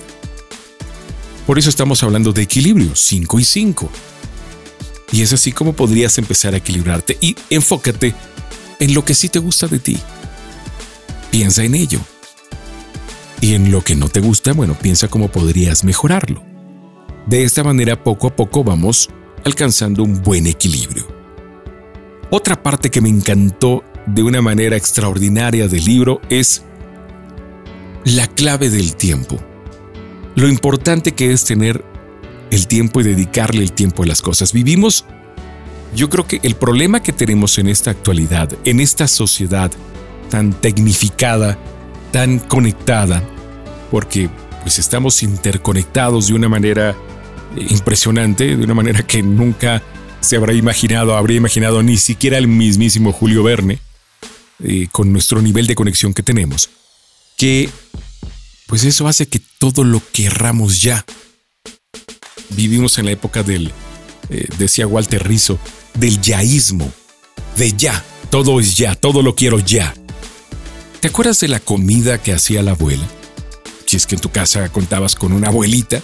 Por 1.45 1.57
eso 1.57 1.69
estamos 1.69 2.03
hablando 2.03 2.33
de 2.33 2.41
equilibrio, 2.43 2.93
5 2.95 3.39
y 3.39 3.43
5. 3.45 3.89
Y 5.13 5.21
es 5.21 5.31
así 5.31 5.53
como 5.53 5.71
podrías 5.73 6.17
empezar 6.17 6.53
a 6.53 6.57
equilibrarte 6.57 7.17
y 7.21 7.35
enfócate 7.49 8.13
en 8.79 8.93
lo 8.93 9.05
que 9.05 9.13
sí 9.13 9.29
te 9.29 9.39
gusta 9.39 9.67
de 9.67 9.79
ti. 9.79 9.97
Piensa 11.31 11.63
en 11.63 11.75
ello. 11.75 11.99
Y 13.41 13.53
en 13.53 13.71
lo 13.71 13.83
que 13.83 13.95
no 13.95 14.09
te 14.09 14.19
gusta, 14.19 14.53
bueno, 14.53 14.75
piensa 14.79 15.07
cómo 15.07 15.27
podrías 15.27 15.83
mejorarlo. 15.83 16.43
De 17.27 17.43
esta 17.43 17.63
manera, 17.63 18.03
poco 18.03 18.27
a 18.27 18.35
poco 18.35 18.63
vamos 18.63 19.09
alcanzando 19.45 20.03
un 20.03 20.21
buen 20.21 20.47
equilibrio. 20.47 21.07
Otra 22.29 22.61
parte 22.61 22.89
que 22.89 23.01
me 23.01 23.09
encantó 23.09 23.83
de 24.05 24.23
una 24.23 24.41
manera 24.41 24.75
extraordinaria 24.75 25.67
del 25.67 25.83
libro 25.85 26.21
es 26.29 26.63
la 28.05 28.27
clave 28.27 28.69
del 28.69 28.95
tiempo. 28.95 29.37
Lo 30.35 30.47
importante 30.47 31.13
que 31.13 31.31
es 31.31 31.45
tener 31.45 31.83
el 32.51 32.67
tiempo 32.67 33.01
y 33.01 33.03
dedicarle 33.03 33.63
el 33.63 33.73
tiempo 33.73 34.03
a 34.03 34.05
las 34.05 34.21
cosas. 34.21 34.53
Vivimos, 34.53 35.05
yo 35.95 36.09
creo 36.09 36.27
que 36.27 36.39
el 36.43 36.55
problema 36.55 37.01
que 37.01 37.13
tenemos 37.13 37.57
en 37.57 37.67
esta 37.67 37.91
actualidad, 37.91 38.49
en 38.63 38.79
esta 38.79 39.07
sociedad 39.07 39.71
tan 40.29 40.53
tecnificada, 40.53 41.57
tan 42.11 42.39
conectada, 42.39 43.23
porque 43.91 44.29
pues 44.61 44.79
estamos 44.79 45.23
interconectados 45.23 46.27
de 46.27 46.33
una 46.33 46.49
manera 46.49 46.95
impresionante, 47.55 48.55
de 48.55 48.63
una 48.63 48.73
manera 48.73 49.05
que 49.05 49.23
nunca 49.23 49.81
se 50.19 50.35
habrá 50.35 50.53
imaginado, 50.53 51.15
habría 51.15 51.37
imaginado 51.37 51.83
ni 51.83 51.97
siquiera 51.97 52.37
el 52.37 52.47
mismísimo 52.47 53.11
Julio 53.11 53.43
Verne, 53.43 53.79
eh, 54.63 54.87
con 54.91 55.13
nuestro 55.13 55.41
nivel 55.41 55.67
de 55.67 55.75
conexión 55.75 56.13
que 56.13 56.23
tenemos, 56.23 56.69
que 57.37 57.69
pues 58.65 58.83
eso 58.83 59.07
hace 59.07 59.27
que 59.27 59.39
todo 59.59 59.83
lo 59.83 60.01
querramos 60.11 60.81
ya. 60.81 61.05
Vivimos 62.49 62.97
en 62.97 63.05
la 63.05 63.11
época 63.11 63.43
del, 63.43 63.71
eh, 64.29 64.47
decía 64.57 64.87
Walter 64.87 65.25
Rizzo, 65.25 65.59
del 65.93 66.19
yaísmo, 66.21 66.91
de 67.55 67.73
ya, 67.73 68.03
todo 68.29 68.59
es 68.59 68.75
ya, 68.75 68.95
todo 68.95 69.21
lo 69.21 69.35
quiero 69.35 69.59
ya. 69.59 69.93
¿Te 70.99 71.09
acuerdas 71.09 71.39
de 71.39 71.47
la 71.47 71.59
comida 71.59 72.17
que 72.17 72.33
hacía 72.33 72.63
la 72.63 72.71
abuela? 72.71 73.07
Si 73.85 73.97
es 73.97 74.07
que 74.07 74.15
en 74.15 74.21
tu 74.21 74.29
casa 74.29 74.69
contabas 74.69 75.15
con 75.15 75.31
una 75.31 75.49
abuelita, 75.49 76.01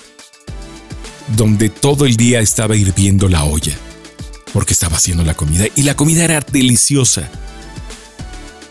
donde 1.35 1.69
todo 1.69 2.05
el 2.05 2.15
día 2.15 2.41
estaba 2.41 2.75
hirviendo 2.75 3.27
la 3.27 3.43
olla, 3.43 3.73
porque 4.53 4.73
estaba 4.73 4.97
haciendo 4.97 5.23
la 5.23 5.33
comida 5.33 5.65
y 5.75 5.81
la 5.81 5.95
comida 5.95 6.23
era 6.23 6.41
deliciosa. 6.41 7.29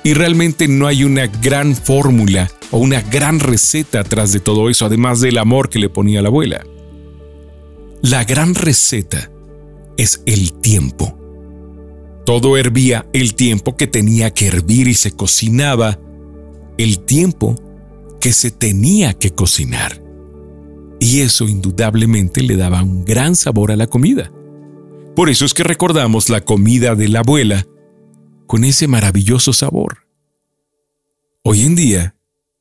Y 0.05 0.15
realmente 0.15 0.69
no 0.69 0.87
hay 0.87 1.03
una 1.03 1.27
gran 1.27 1.75
fórmula 1.75 2.51
o 2.71 2.79
una 2.79 3.01
gran 3.01 3.41
receta 3.41 4.01
atrás 4.01 4.33
de 4.33 4.41
todo 4.41 4.71
eso, 4.71 4.87
además 4.87 5.21
del 5.21 5.39
amor 5.39 5.71
que 5.71 5.81
le 5.81 5.89
ponía 5.89 6.23
la 6.23 6.29
abuela. 6.29 6.65
La 8.01 8.25
gran 8.25 8.55
receta 8.55 9.29
es 9.97 10.23
el 10.27 10.53
tiempo. 10.53 11.19
Todo 12.25 12.57
hervía 12.57 13.07
el 13.13 13.35
tiempo 13.35 13.77
que 13.77 13.89
tenía 13.89 14.33
que 14.33 14.47
hervir 14.47 14.87
y 14.87 14.95
se 14.95 15.13
cocinaba 15.13 15.99
el 16.79 17.01
tiempo 17.01 17.57
que 18.21 18.33
se 18.33 18.51
tenía 18.51 19.15
que 19.15 19.31
cocinar. 19.31 20.03
Y 21.01 21.21
eso 21.21 21.49
indudablemente 21.49 22.43
le 22.43 22.57
daba 22.57 22.83
un 22.83 23.05
gran 23.05 23.35
sabor 23.35 23.73
a 23.73 23.77
la 23.77 23.89
comida. 23.89 24.31
Por 25.17 25.29
eso 25.29 25.45
es 25.45 25.53
que 25.53 25.65
recordamos 25.65 26.31
la 26.31 26.41
comida 26.41 26.95
de 26.95 27.09
la 27.09 27.21
abuela 27.21 27.67
con 28.47 28.65
ese 28.65 28.87
maravilloso 28.87 29.53
sabor. 29.53 30.07
Hoy 31.43 31.63
en 31.63 31.75
día, 31.75 32.15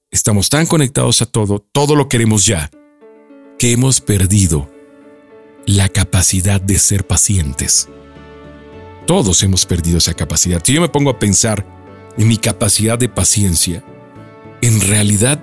estamos 0.09 0.49
tan 0.49 0.65
conectados 0.65 1.21
a 1.21 1.27
todo, 1.27 1.59
todo 1.59 1.95
lo 1.95 2.09
queremos 2.09 2.45
ya, 2.45 2.71
que 3.59 3.71
hemos 3.71 4.01
perdido 4.01 4.69
la 5.67 5.87
capacidad 5.87 6.59
de 6.59 6.79
ser 6.79 7.05
pacientes. 7.05 7.87
Todos 9.05 9.43
hemos 9.43 9.65
perdido 9.65 9.99
esa 9.99 10.13
capacidad. 10.13 10.61
Si 10.63 10.73
yo 10.73 10.81
me 10.81 10.89
pongo 10.89 11.11
a 11.11 11.19
pensar 11.19 11.65
en 12.17 12.27
mi 12.27 12.37
capacidad 12.37 12.97
de 12.97 13.09
paciencia, 13.09 13.83
en 14.61 14.81
realidad 14.81 15.41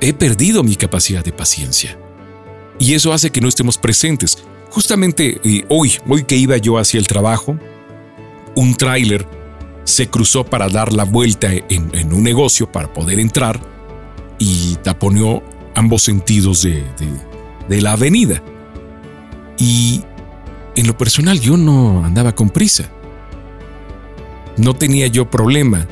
he 0.00 0.12
perdido 0.12 0.62
mi 0.62 0.76
capacidad 0.76 1.24
de 1.24 1.32
paciencia. 1.32 1.98
Y 2.78 2.94
eso 2.94 3.12
hace 3.12 3.30
que 3.30 3.40
no 3.40 3.48
estemos 3.48 3.78
presentes. 3.78 4.38
Justamente 4.70 5.40
eh, 5.42 5.64
hoy, 5.68 5.92
hoy 6.06 6.24
que 6.24 6.36
iba 6.36 6.56
yo 6.56 6.78
hacia 6.78 6.98
el 6.98 7.08
trabajo, 7.08 7.58
un 8.54 8.74
tráiler 8.74 9.26
se 9.84 10.08
cruzó 10.08 10.44
para 10.44 10.68
dar 10.68 10.92
la 10.92 11.04
vuelta 11.04 11.48
en, 11.52 12.12
un 12.12 12.22
negocio 12.22 12.70
para 12.70 12.92
poder 12.92 13.20
entrar 13.20 13.60
y 14.38 14.74
taponeó 14.76 15.42
ambos 15.74 16.02
sentidos 16.02 16.62
de, 16.62 16.84
de 17.68 17.80
la 17.80 17.92
avenida. 17.92 18.42
Y 19.58 20.02
en 20.74 20.86
lo 20.86 20.98
personal 20.98 21.40
yo 21.40 21.56
no 21.56 22.04
andaba 22.04 22.34
con 22.34 22.50
prisa. 22.50 22.90
No 24.56 24.74
tenía 24.74 25.06
yo 25.06 25.30
problema 25.30 25.86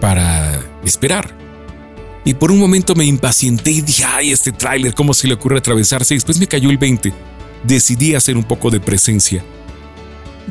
para 0.00 0.60
esperar. 0.84 1.36
Y 2.24 2.34
por 2.34 2.52
un 2.52 2.58
momento 2.58 2.94
me 2.94 3.04
impacienté 3.04 3.70
y 3.70 3.80
dije, 3.80 4.04
ay, 4.04 4.32
este 4.32 4.52
tráiler, 4.52 4.94
¿cómo 4.94 5.14
se 5.14 5.26
le 5.26 5.34
ocurre 5.34 5.58
atravesarse? 5.58 6.14
Y 6.14 6.18
después 6.18 6.38
me 6.38 6.46
cayó 6.46 6.70
el 6.70 6.78
20. 6.78 7.12
Decidí 7.64 8.14
hacer 8.14 8.36
un 8.36 8.44
poco 8.44 8.70
de 8.70 8.80
presencia. 8.80 9.42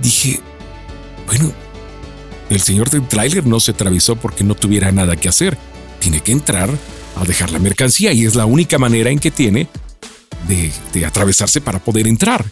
Dije, 0.02 0.40
bueno, 1.28 1.52
el 2.50 2.62
señor 2.62 2.90
del 2.90 3.08
tráiler 3.08 3.46
no 3.46 3.60
se 3.60 3.72
atravesó 3.72 4.16
porque 4.16 4.44
no 4.44 4.56
tuviera 4.56 4.92
nada 4.92 5.16
que 5.16 5.30
hacer. 5.30 5.58
Tiene 6.00 6.22
que 6.22 6.32
entrar 6.32 6.70
a 7.16 7.24
dejar 7.26 7.52
la 7.52 7.60
mercancía 7.60 8.14
y 8.14 8.26
es 8.26 8.36
la 8.36 8.46
única 8.46 8.78
manera 8.78 9.10
en 9.10 9.20
que 9.20 9.32
tiene 9.32 9.68
de, 10.48 10.72
de 10.94 11.06
atravesarse 11.06 11.62
para 11.62 11.80
poder 11.80 12.08
entrar 12.08 12.46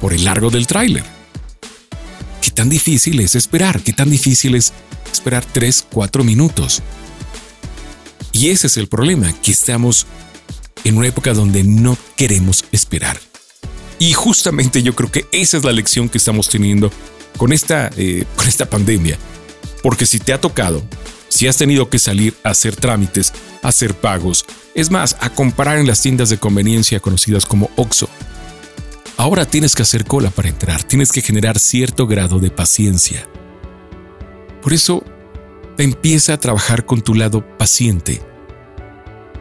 por 0.00 0.12
el 0.12 0.24
largo 0.24 0.50
del 0.50 0.66
tráiler. 0.66 1.04
¿Qué 2.42 2.50
tan 2.50 2.68
difícil 2.68 3.20
es 3.20 3.34
esperar? 3.34 3.82
¿Qué 3.82 3.92
tan 3.92 4.10
difícil 4.10 4.54
es 4.54 4.72
esperar 5.12 5.44
3, 5.44 5.86
4 5.90 6.24
minutos? 6.24 6.82
Y 8.32 8.50
ese 8.50 8.68
es 8.68 8.76
el 8.76 8.88
problema, 8.88 9.32
que 9.40 9.50
estamos 9.50 10.06
en 10.84 10.96
una 10.96 11.06
época 11.06 11.34
donde 11.34 11.64
no 11.64 11.96
queremos 12.16 12.64
esperar. 12.72 13.18
Y 13.98 14.12
justamente 14.12 14.82
yo 14.82 14.94
creo 14.94 15.10
que 15.10 15.26
esa 15.32 15.58
es 15.58 15.64
la 15.64 15.72
lección 15.72 16.08
que 16.08 16.18
estamos 16.18 16.48
teniendo 16.48 16.90
con 17.36 17.52
esta, 17.52 17.90
eh, 17.96 18.24
con 18.36 18.48
esta 18.48 18.66
pandemia. 18.66 19.18
Porque 19.82 20.06
si 20.06 20.18
te 20.18 20.32
ha 20.32 20.40
tocado, 20.40 20.82
si 21.28 21.46
has 21.46 21.56
tenido 21.56 21.88
que 21.88 21.98
salir 21.98 22.34
a 22.44 22.50
hacer 22.50 22.76
trámites, 22.76 23.32
a 23.62 23.68
hacer 23.68 23.94
pagos, 23.94 24.44
es 24.74 24.90
más, 24.90 25.16
a 25.20 25.30
comprar 25.30 25.78
en 25.78 25.86
las 25.86 26.00
tiendas 26.00 26.30
de 26.30 26.38
conveniencia 26.38 27.00
conocidas 27.00 27.44
como 27.44 27.70
OXO, 27.76 28.08
ahora 29.16 29.44
tienes 29.44 29.74
que 29.74 29.82
hacer 29.82 30.04
cola 30.04 30.30
para 30.30 30.48
entrar, 30.48 30.82
tienes 30.82 31.12
que 31.12 31.22
generar 31.22 31.58
cierto 31.58 32.06
grado 32.06 32.38
de 32.38 32.50
paciencia. 32.50 33.28
Por 34.62 34.72
eso, 34.72 35.04
empieza 35.82 36.34
a 36.34 36.40
trabajar 36.40 36.86
con 36.86 37.02
tu 37.02 37.14
lado 37.14 37.44
paciente. 37.56 38.22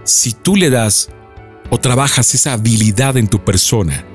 Si 0.03 0.33
tú 0.33 0.55
le 0.55 0.69
das 0.69 1.09
o 1.69 1.77
trabajas 1.79 2.33
esa 2.35 2.53
habilidad 2.53 3.17
en 3.17 3.27
tu 3.27 3.43
persona 3.43 4.05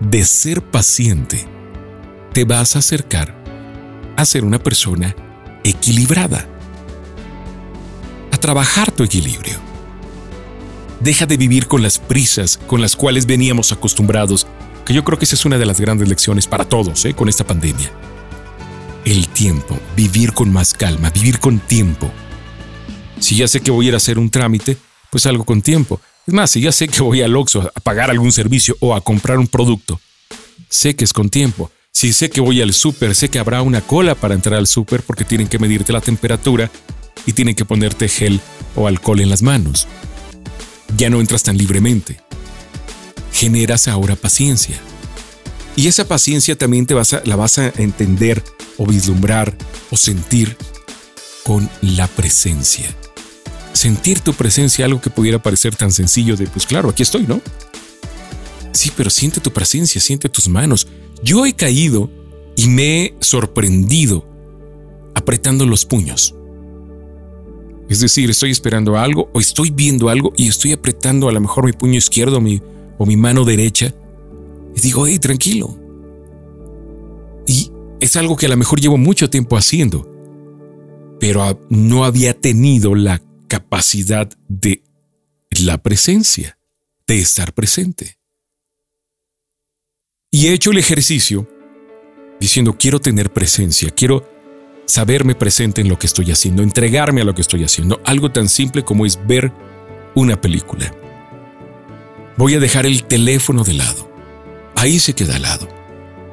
de 0.00 0.24
ser 0.24 0.62
paciente, 0.62 1.46
te 2.32 2.44
vas 2.44 2.76
a 2.76 2.80
acercar 2.80 3.34
a 4.16 4.24
ser 4.24 4.44
una 4.44 4.58
persona 4.58 5.14
equilibrada, 5.62 6.48
a 8.32 8.36
trabajar 8.36 8.90
tu 8.90 9.02
equilibrio. 9.02 9.58
Deja 11.00 11.26
de 11.26 11.36
vivir 11.36 11.66
con 11.66 11.82
las 11.82 11.98
prisas 11.98 12.58
con 12.66 12.80
las 12.80 12.96
cuales 12.96 13.26
veníamos 13.26 13.72
acostumbrados, 13.72 14.46
que 14.84 14.94
yo 14.94 15.04
creo 15.04 15.18
que 15.18 15.24
esa 15.24 15.34
es 15.34 15.44
una 15.44 15.58
de 15.58 15.66
las 15.66 15.80
grandes 15.80 16.08
lecciones 16.08 16.46
para 16.46 16.64
todos 16.64 17.04
¿eh? 17.04 17.14
con 17.14 17.28
esta 17.28 17.44
pandemia. 17.44 17.90
El 19.04 19.28
tiempo, 19.28 19.78
vivir 19.94 20.32
con 20.32 20.50
más 20.50 20.72
calma, 20.72 21.10
vivir 21.10 21.38
con 21.38 21.58
tiempo. 21.58 22.10
Si 23.20 23.36
ya 23.36 23.46
sé 23.46 23.60
que 23.60 23.70
voy 23.70 23.84
a 23.84 23.88
ir 23.88 23.94
a 23.94 23.98
hacer 23.98 24.18
un 24.18 24.30
trámite, 24.30 24.78
pues 25.10 25.26
algo 25.26 25.44
con 25.44 25.60
tiempo. 25.60 26.00
Es 26.26 26.32
más, 26.32 26.50
si 26.50 26.62
ya 26.62 26.72
sé 26.72 26.88
que 26.88 27.02
voy 27.02 27.20
al 27.20 27.36
Oxxo 27.36 27.70
a 27.74 27.80
pagar 27.80 28.10
algún 28.10 28.32
servicio 28.32 28.76
o 28.80 28.94
a 28.94 29.02
comprar 29.02 29.38
un 29.38 29.46
producto, 29.46 30.00
sé 30.70 30.96
que 30.96 31.04
es 31.04 31.12
con 31.12 31.28
tiempo. 31.28 31.70
Si 31.92 32.14
sé 32.14 32.30
que 32.30 32.40
voy 32.40 32.62
al 32.62 32.72
súper, 32.72 33.14
sé 33.14 33.28
que 33.28 33.38
habrá 33.38 33.60
una 33.60 33.82
cola 33.82 34.14
para 34.14 34.34
entrar 34.34 34.58
al 34.58 34.66
súper 34.66 35.02
porque 35.02 35.24
tienen 35.24 35.48
que 35.48 35.58
medirte 35.58 35.92
la 35.92 36.00
temperatura 36.00 36.70
y 37.26 37.34
tienen 37.34 37.54
que 37.54 37.66
ponerte 37.66 38.08
gel 38.08 38.40
o 38.74 38.88
alcohol 38.88 39.20
en 39.20 39.28
las 39.28 39.42
manos. 39.42 39.86
Ya 40.96 41.10
no 41.10 41.20
entras 41.20 41.42
tan 41.42 41.58
libremente. 41.58 42.20
Generas 43.32 43.86
ahora 43.86 44.16
paciencia. 44.16 44.80
Y 45.76 45.88
esa 45.88 46.06
paciencia 46.06 46.56
también 46.56 46.86
te 46.86 46.94
vas 46.94 47.14
a, 47.14 47.22
la 47.24 47.36
vas 47.36 47.58
a 47.58 47.68
entender 47.76 48.42
o 48.78 48.86
vislumbrar 48.86 49.56
o 49.90 49.96
sentir 49.96 50.56
con 51.42 51.68
la 51.82 52.06
presencia. 52.06 52.94
Sentir 53.72 54.20
tu 54.20 54.34
presencia, 54.34 54.84
algo 54.84 55.00
que 55.00 55.10
pudiera 55.10 55.42
parecer 55.42 55.74
tan 55.74 55.90
sencillo 55.90 56.36
de, 56.36 56.46
pues 56.46 56.64
claro, 56.64 56.90
aquí 56.90 57.02
estoy, 57.02 57.26
¿no? 57.26 57.40
Sí, 58.72 58.92
pero 58.96 59.10
siente 59.10 59.40
tu 59.40 59.52
presencia, 59.52 60.00
siente 60.00 60.28
tus 60.28 60.48
manos, 60.48 60.86
yo 61.22 61.44
he 61.44 61.54
caído 61.54 62.08
y 62.56 62.68
me 62.68 63.02
he 63.02 63.14
sorprendido 63.20 64.28
apretando 65.14 65.66
los 65.66 65.84
puños. 65.84 66.34
Es 67.88 68.00
decir, 68.00 68.30
estoy 68.30 68.52
esperando 68.52 68.96
algo 68.96 69.28
o 69.34 69.40
estoy 69.40 69.70
viendo 69.70 70.08
algo 70.08 70.32
y 70.36 70.48
estoy 70.48 70.72
apretando 70.72 71.28
a 71.28 71.32
lo 71.32 71.40
mejor 71.40 71.66
mi 71.66 71.72
puño 71.72 71.98
izquierdo 71.98 72.38
o 72.38 73.06
mi 73.06 73.16
mano 73.16 73.44
derecha 73.44 73.92
y 74.74 74.80
digo, 74.80 75.06
hey, 75.06 75.18
tranquilo. 75.18 75.78
Y 77.46 77.70
es 78.00 78.16
algo 78.16 78.36
que 78.36 78.46
a 78.46 78.48
lo 78.48 78.56
mejor 78.56 78.80
llevo 78.80 78.96
mucho 78.96 79.30
tiempo 79.30 79.56
haciendo, 79.56 80.10
pero 81.20 81.60
no 81.68 82.04
había 82.04 82.38
tenido 82.38 82.94
la 82.94 83.22
capacidad 83.48 84.30
de 84.48 84.82
la 85.62 85.78
presencia, 85.78 86.58
de 87.06 87.20
estar 87.20 87.52
presente. 87.52 88.18
Y 90.30 90.48
he 90.48 90.52
hecho 90.52 90.72
el 90.72 90.78
ejercicio 90.78 91.48
diciendo, 92.40 92.76
quiero 92.78 93.00
tener 93.00 93.32
presencia, 93.32 93.90
quiero 93.90 94.28
saberme 94.86 95.34
presente 95.34 95.80
en 95.80 95.88
lo 95.88 95.98
que 95.98 96.06
estoy 96.06 96.30
haciendo, 96.30 96.62
entregarme 96.62 97.20
a 97.20 97.24
lo 97.24 97.34
que 97.34 97.42
estoy 97.42 97.64
haciendo, 97.64 98.00
algo 98.04 98.32
tan 98.32 98.48
simple 98.48 98.84
como 98.84 99.06
es 99.06 99.24
ver 99.26 99.52
una 100.14 100.40
película. 100.40 100.92
Voy 102.36 102.54
a 102.54 102.60
dejar 102.60 102.86
el 102.86 103.04
teléfono 103.04 103.62
de 103.62 103.74
lado. 103.74 104.13
Ahí 104.76 104.98
se 104.98 105.14
queda 105.14 105.36
al 105.36 105.42
lado. 105.42 105.68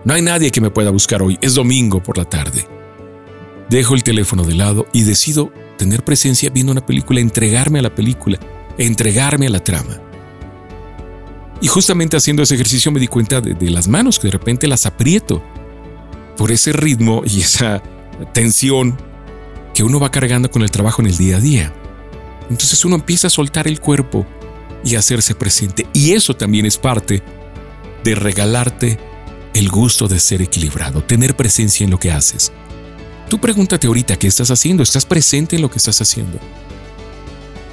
No 0.03 0.13
hay 0.13 0.21
nadie 0.21 0.51
que 0.51 0.61
me 0.61 0.71
pueda 0.71 0.89
buscar 0.89 1.21
hoy, 1.21 1.37
es 1.41 1.53
domingo 1.53 2.01
por 2.01 2.17
la 2.17 2.25
tarde. 2.25 2.65
Dejo 3.69 3.93
el 3.93 4.03
teléfono 4.03 4.43
de 4.43 4.55
lado 4.55 4.87
y 4.91 5.03
decido 5.03 5.53
tener 5.77 6.03
presencia 6.03 6.49
viendo 6.49 6.71
una 6.71 6.85
película, 6.85 7.19
entregarme 7.19 7.79
a 7.79 7.83
la 7.83 7.95
película, 7.95 8.39
entregarme 8.77 9.47
a 9.47 9.51
la 9.51 9.63
trama. 9.63 10.01
Y 11.61 11.67
justamente 11.67 12.17
haciendo 12.17 12.41
ese 12.41 12.55
ejercicio 12.55 12.91
me 12.91 12.99
di 12.99 13.07
cuenta 13.07 13.39
de, 13.39 13.69
las 13.69 13.87
manos, 13.87 14.17
que 14.17 14.27
de 14.27 14.31
repente 14.31 14.67
las 14.67 14.87
aprieto 14.87 15.43
por 16.35 16.51
ese 16.51 16.73
ritmo 16.73 17.21
y 17.25 17.41
esa 17.41 17.83
tensión 18.33 18.97
que 19.73 19.83
uno 19.83 19.99
va 19.99 20.11
cargando 20.11 20.49
con 20.49 20.63
el 20.63 20.71
trabajo 20.71 21.03
en 21.03 21.07
el 21.07 21.17
día 21.17 21.37
a 21.37 21.39
día. 21.39 21.73
Entonces 22.49 22.83
uno 22.83 22.95
empieza 22.95 23.27
a 23.27 23.29
soltar 23.29 23.67
el 23.67 23.79
cuerpo 23.79 24.25
y 24.83 24.95
a 24.95 24.99
hacerse 24.99 25.35
presente. 25.35 25.87
Y 25.93 26.13
eso 26.13 26.35
también 26.35 26.65
es 26.65 26.77
parte 26.77 27.21
de 28.03 28.15
regalarte 28.15 28.99
el 29.53 29.69
gusto 29.69 30.07
de 30.07 30.19
ser 30.19 30.41
equilibrado, 30.41 31.03
tener 31.03 31.35
presencia 31.35 31.83
en 31.83 31.91
lo 31.91 31.99
que 31.99 32.11
haces. 32.11 32.51
Tú 33.29 33.39
pregúntate 33.39 33.87
ahorita 33.87 34.17
qué 34.17 34.27
estás 34.27 34.51
haciendo, 34.51 34.83
¿estás 34.83 35.05
presente 35.05 35.55
en 35.55 35.61
lo 35.61 35.71
que 35.71 35.77
estás 35.77 36.01
haciendo? 36.01 36.39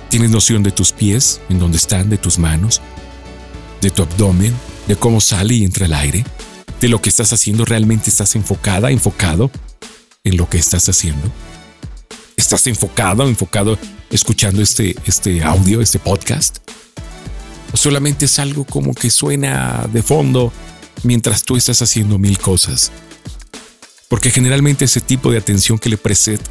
¿Tienes 0.08 0.30
noción 0.30 0.62
de 0.62 0.70
tus 0.70 0.92
pies, 0.92 1.40
en 1.48 1.58
dónde 1.58 1.78
están, 1.78 2.08
de 2.08 2.18
tus 2.18 2.38
manos? 2.38 2.80
de 3.80 3.90
tu 3.90 4.02
abdomen, 4.02 4.54
de 4.86 4.96
cómo 4.96 5.20
sale 5.20 5.54
y 5.54 5.64
entra 5.64 5.86
el 5.86 5.94
aire, 5.94 6.24
de 6.80 6.88
lo 6.88 7.00
que 7.00 7.08
estás 7.08 7.32
haciendo, 7.32 7.64
realmente 7.64 8.10
estás 8.10 8.34
enfocada, 8.36 8.90
enfocado 8.90 9.50
en 10.24 10.36
lo 10.36 10.48
que 10.48 10.58
estás 10.58 10.88
haciendo. 10.88 11.30
¿Estás 12.36 12.66
enfocado, 12.66 13.26
enfocado 13.28 13.78
escuchando 14.10 14.62
este, 14.62 14.96
este 15.06 15.42
audio, 15.42 15.80
este 15.80 15.98
podcast? 15.98 16.58
¿O 17.72 17.76
solamente 17.76 18.24
es 18.24 18.38
algo 18.38 18.64
como 18.64 18.94
que 18.94 19.10
suena 19.10 19.86
de 19.92 20.02
fondo 20.02 20.52
mientras 21.02 21.42
tú 21.42 21.56
estás 21.56 21.82
haciendo 21.82 22.18
mil 22.18 22.38
cosas? 22.38 22.90
Porque 24.08 24.30
generalmente 24.30 24.86
ese 24.86 25.00
tipo 25.00 25.30
de 25.30 25.38
atención 25.38 25.78
que 25.78 25.90
le, 25.90 25.98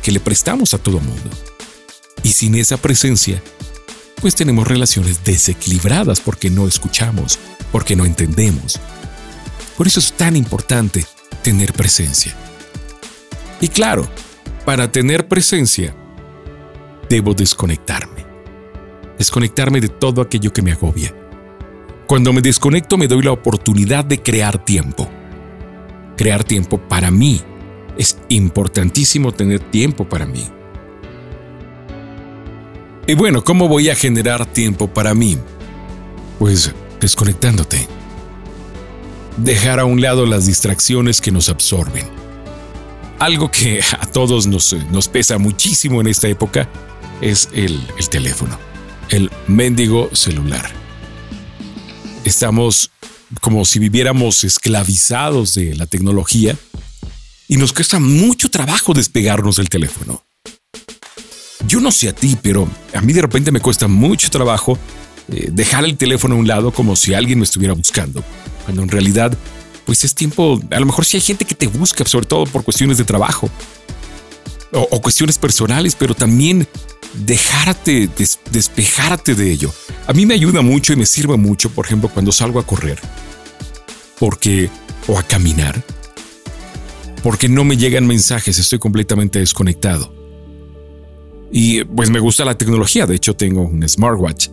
que 0.01 0.11
le 0.11 0.19
prestamos 0.19 0.73
a 0.73 0.77
todo 0.77 0.99
mundo. 0.99 1.29
Y 2.23 2.29
sin 2.29 2.55
esa 2.55 2.77
presencia, 2.77 3.41
pues 4.21 4.35
tenemos 4.35 4.67
relaciones 4.67 5.23
desequilibradas 5.23 6.19
porque 6.19 6.49
no 6.49 6.67
escuchamos, 6.67 7.39
porque 7.71 7.95
no 7.95 8.05
entendemos. 8.05 8.79
Por 9.75 9.87
eso 9.87 9.99
es 9.99 10.13
tan 10.13 10.35
importante 10.35 11.05
tener 11.43 11.73
presencia. 11.73 12.35
Y 13.59 13.69
claro, 13.69 14.07
para 14.65 14.91
tener 14.91 15.27
presencia, 15.27 15.95
debo 17.09 17.33
desconectarme. 17.33 18.26
Desconectarme 19.17 19.81
de 19.81 19.89
todo 19.89 20.21
aquello 20.21 20.53
que 20.53 20.61
me 20.61 20.71
agobia. 20.71 21.13
Cuando 22.07 22.31
me 22.31 22.41
desconecto 22.41 22.97
me 22.97 23.07
doy 23.07 23.21
la 23.21 23.31
oportunidad 23.31 24.05
de 24.05 24.21
crear 24.21 24.63
tiempo. 24.63 25.09
Crear 26.15 26.43
tiempo 26.43 26.77
para 26.77 27.11
mí. 27.11 27.41
Es 27.97 28.17
importantísimo 28.29 29.31
tener 29.31 29.59
tiempo 29.59 30.07
para 30.07 30.25
mí. 30.25 30.47
Y 33.07 33.15
bueno, 33.15 33.43
¿cómo 33.43 33.67
voy 33.67 33.89
a 33.89 33.95
generar 33.95 34.45
tiempo 34.45 34.87
para 34.87 35.13
mí? 35.13 35.37
Pues 36.39 36.73
desconectándote. 36.99 37.87
Dejar 39.37 39.79
a 39.79 39.85
un 39.85 40.01
lado 40.01 40.25
las 40.25 40.45
distracciones 40.45 41.21
que 41.21 41.31
nos 41.31 41.49
absorben. 41.49 42.05
Algo 43.19 43.49
que 43.49 43.81
a 43.99 44.05
todos 44.05 44.45
nos, 44.47 45.07
pesa 45.07 45.37
muchísimo 45.37 46.01
en 46.01 46.07
esta 46.07 46.27
época 46.27 46.69
es 47.21 47.49
el 47.53 47.81
teléfono, 48.09 48.57
el 49.09 49.31
mendigo 49.47 50.09
celular. 50.13 50.69
Estamos 52.23 52.91
como 53.41 53.65
si 53.65 53.79
viviéramos 53.79 54.43
esclavizados 54.43 55.53
de 55.53 55.75
la 55.75 55.85
tecnología 55.85 56.57
y 57.47 57.57
nos 57.57 57.73
cuesta 57.73 57.99
mucho 57.99 58.49
trabajo 58.49 58.93
despegarnos 58.93 59.57
del 59.57 59.69
teléfono. 59.69 60.23
Yo 61.67 61.79
no 61.79 61.91
sé 61.91 62.09
a 62.09 62.13
ti, 62.13 62.37
pero 62.41 62.69
a 62.93 63.01
mí 63.01 63.13
de 63.13 63.21
repente 63.21 63.51
me 63.51 63.59
cuesta 63.59 63.87
mucho 63.87 64.29
trabajo 64.29 64.77
eh, 65.31 65.49
dejar 65.51 65.85
el 65.85 65.97
teléfono 65.97 66.35
a 66.35 66.37
un 66.37 66.47
lado 66.47 66.71
como 66.71 66.95
si 66.95 67.13
alguien 67.13 67.39
me 67.39 67.45
estuviera 67.45 67.73
buscando, 67.73 68.23
cuando 68.63 68.83
en 68.83 68.89
realidad, 68.89 69.37
pues 69.85 70.03
es 70.05 70.15
tiempo, 70.15 70.61
a 70.71 70.79
lo 70.79 70.85
mejor 70.85 71.05
si 71.05 71.17
hay 71.17 71.21
gente 71.21 71.45
que 71.45 71.55
te 71.55 71.67
busca, 71.67 72.05
sobre 72.05 72.25
todo 72.25 72.45
por 72.45 72.63
cuestiones 72.63 72.97
de 72.97 73.03
trabajo 73.03 73.49
o, 74.73 75.01
cuestiones 75.01 75.37
personales, 75.37 75.95
pero 75.95 76.13
también 76.13 76.67
dejarte, 77.25 78.09
des- 78.17 78.39
despejarte 78.51 79.35
de 79.35 79.51
ello. 79.51 79.73
A 80.07 80.13
mí 80.13 80.25
me 80.25 80.33
ayuda 80.33 80.61
mucho 80.61 80.93
y 80.93 80.95
me 80.95 81.05
sirve 81.05 81.37
mucho, 81.37 81.69
por 81.69 81.85
ejemplo, 81.85 82.09
cuando 82.09 82.31
salgo 82.31 82.59
a 82.59 82.65
correr, 82.65 82.99
porque, 84.19 84.69
o 85.07 85.17
a 85.17 85.23
caminar, 85.23 85.83
porque 87.23 87.49
no 87.49 87.63
me 87.63 87.77
llegan 87.77 88.05
mensajes, 88.07 88.59
estoy 88.59 88.79
completamente 88.79 89.39
desconectado. 89.39 90.13
Y 91.51 91.83
pues 91.85 92.09
me 92.09 92.19
gusta 92.19 92.43
la 92.45 92.57
tecnología, 92.57 93.05
de 93.05 93.15
hecho 93.15 93.33
tengo 93.35 93.61
un 93.61 93.87
smartwatch 93.87 94.49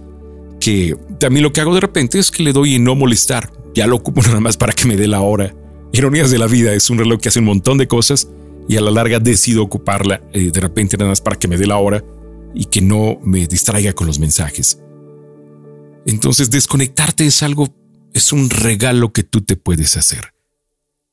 que 0.61 0.97
también 1.19 1.43
lo 1.43 1.53
que 1.53 1.61
hago 1.61 1.75
de 1.75 1.81
repente 1.81 2.19
es 2.19 2.31
que 2.31 2.43
le 2.43 2.53
doy 2.55 2.77
en 2.77 2.85
no 2.85 2.95
molestar, 2.95 3.53
ya 3.75 3.87
lo 3.87 3.97
ocupo 3.97 4.23
nada 4.27 4.41
más 4.41 4.57
para 4.57 4.73
que 4.73 4.87
me 4.87 4.97
dé 4.97 5.07
la 5.07 5.21
hora. 5.21 5.55
Ironías 5.93 6.31
de 6.31 6.39
la 6.39 6.47
vida, 6.47 6.73
es 6.73 6.89
un 6.89 6.99
reloj 6.99 7.21
que 7.21 7.29
hace 7.29 7.41
un 7.41 7.45
montón 7.45 7.77
de 7.77 7.87
cosas 7.87 8.29
y 8.69 8.77
a 8.77 8.81
la 8.81 8.91
larga 8.91 9.19
decido 9.19 9.63
ocuparla 9.63 10.23
eh, 10.33 10.51
de 10.51 10.61
repente 10.61 10.97
nada 10.97 11.11
más 11.11 11.21
para 11.21 11.39
que 11.39 11.49
me 11.49 11.57
dé 11.57 11.67
la 11.67 11.77
hora 11.77 12.03
y 12.55 12.67
que 12.67 12.81
no 12.81 13.19
me 13.23 13.47
distraiga 13.47 13.93
con 13.93 14.07
los 14.07 14.19
mensajes. 14.19 14.79
Entonces 16.07 16.51
desconectarte 16.51 17.27
es 17.27 17.43
algo, 17.43 17.75
es 18.13 18.33
un 18.33 18.51
regalo 18.51 19.13
que 19.13 19.23
tú 19.23 19.43
te 19.43 19.57
puedes 19.57 19.97
hacer. 19.97 20.35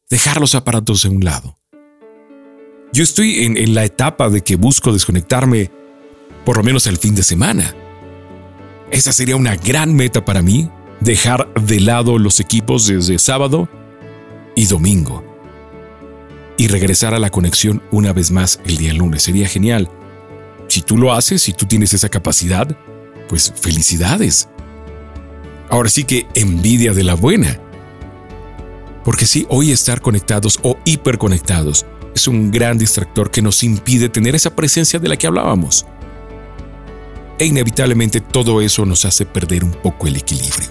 Dejar 0.09 0.39
los 0.39 0.55
aparatos 0.55 1.05
a 1.05 1.09
un 1.09 1.23
lado. 1.23 1.57
Yo 2.93 3.03
estoy 3.03 3.45
en, 3.45 3.57
en 3.57 3.73
la 3.73 3.85
etapa 3.85 4.29
de 4.29 4.41
que 4.41 4.57
busco 4.57 4.91
desconectarme 4.91 5.71
por 6.45 6.57
lo 6.57 6.63
menos 6.63 6.87
el 6.87 6.97
fin 6.97 7.15
de 7.15 7.23
semana. 7.23 7.73
Esa 8.91 9.13
sería 9.13 9.37
una 9.37 9.55
gran 9.55 9.95
meta 9.95 10.25
para 10.25 10.41
mí, 10.41 10.69
dejar 10.99 11.53
de 11.53 11.79
lado 11.79 12.17
los 12.17 12.39
equipos 12.41 12.87
desde 12.87 13.17
sábado 13.19 13.69
y 14.55 14.65
domingo. 14.65 15.30
Y 16.61 16.67
regresar 16.67 17.15
a 17.15 17.19
la 17.19 17.31
conexión 17.31 17.81
una 17.89 18.13
vez 18.13 18.29
más 18.29 18.59
el 18.65 18.77
día 18.77 18.93
lunes. 18.93 19.23
Sería 19.23 19.47
genial. 19.47 19.89
Si 20.67 20.83
tú 20.83 20.95
lo 20.95 21.11
haces, 21.11 21.41
si 21.41 21.53
tú 21.53 21.65
tienes 21.65 21.91
esa 21.95 22.07
capacidad, 22.07 22.77
pues 23.27 23.51
felicidades. 23.59 24.47
Ahora 25.71 25.89
sí 25.89 26.03
que 26.03 26.27
envidia 26.35 26.93
de 26.93 27.03
la 27.03 27.15
buena. 27.15 27.59
Porque 29.03 29.25
sí, 29.25 29.47
hoy 29.49 29.71
estar 29.71 30.01
conectados 30.01 30.59
o 30.61 30.77
hiperconectados 30.85 31.87
es 32.13 32.27
un 32.27 32.51
gran 32.51 32.77
distractor 32.77 33.31
que 33.31 33.41
nos 33.41 33.63
impide 33.63 34.07
tener 34.07 34.35
esa 34.35 34.55
presencia 34.55 34.99
de 34.99 35.09
la 35.09 35.17
que 35.17 35.25
hablábamos. 35.25 35.87
E 37.39 37.45
inevitablemente 37.47 38.21
todo 38.21 38.61
eso 38.61 38.85
nos 38.85 39.03
hace 39.03 39.25
perder 39.25 39.63
un 39.63 39.71
poco 39.71 40.05
el 40.05 40.15
equilibrio. 40.15 40.69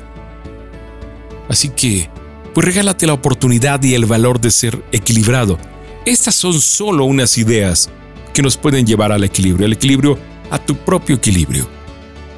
Así 1.48 1.70
que, 1.70 2.08
pues 2.54 2.64
regálate 2.64 3.08
la 3.08 3.14
oportunidad 3.14 3.82
y 3.82 3.94
el 3.94 4.06
valor 4.06 4.40
de 4.40 4.52
ser 4.52 4.84
equilibrado. 4.92 5.58
Estas 6.06 6.34
son 6.34 6.60
solo 6.60 7.04
unas 7.04 7.36
ideas 7.36 7.90
que 8.32 8.42
nos 8.42 8.56
pueden 8.56 8.86
llevar 8.86 9.12
al 9.12 9.24
equilibrio, 9.24 9.66
al 9.66 9.72
equilibrio, 9.72 10.18
a 10.50 10.58
tu 10.58 10.76
propio 10.76 11.16
equilibrio. 11.16 11.68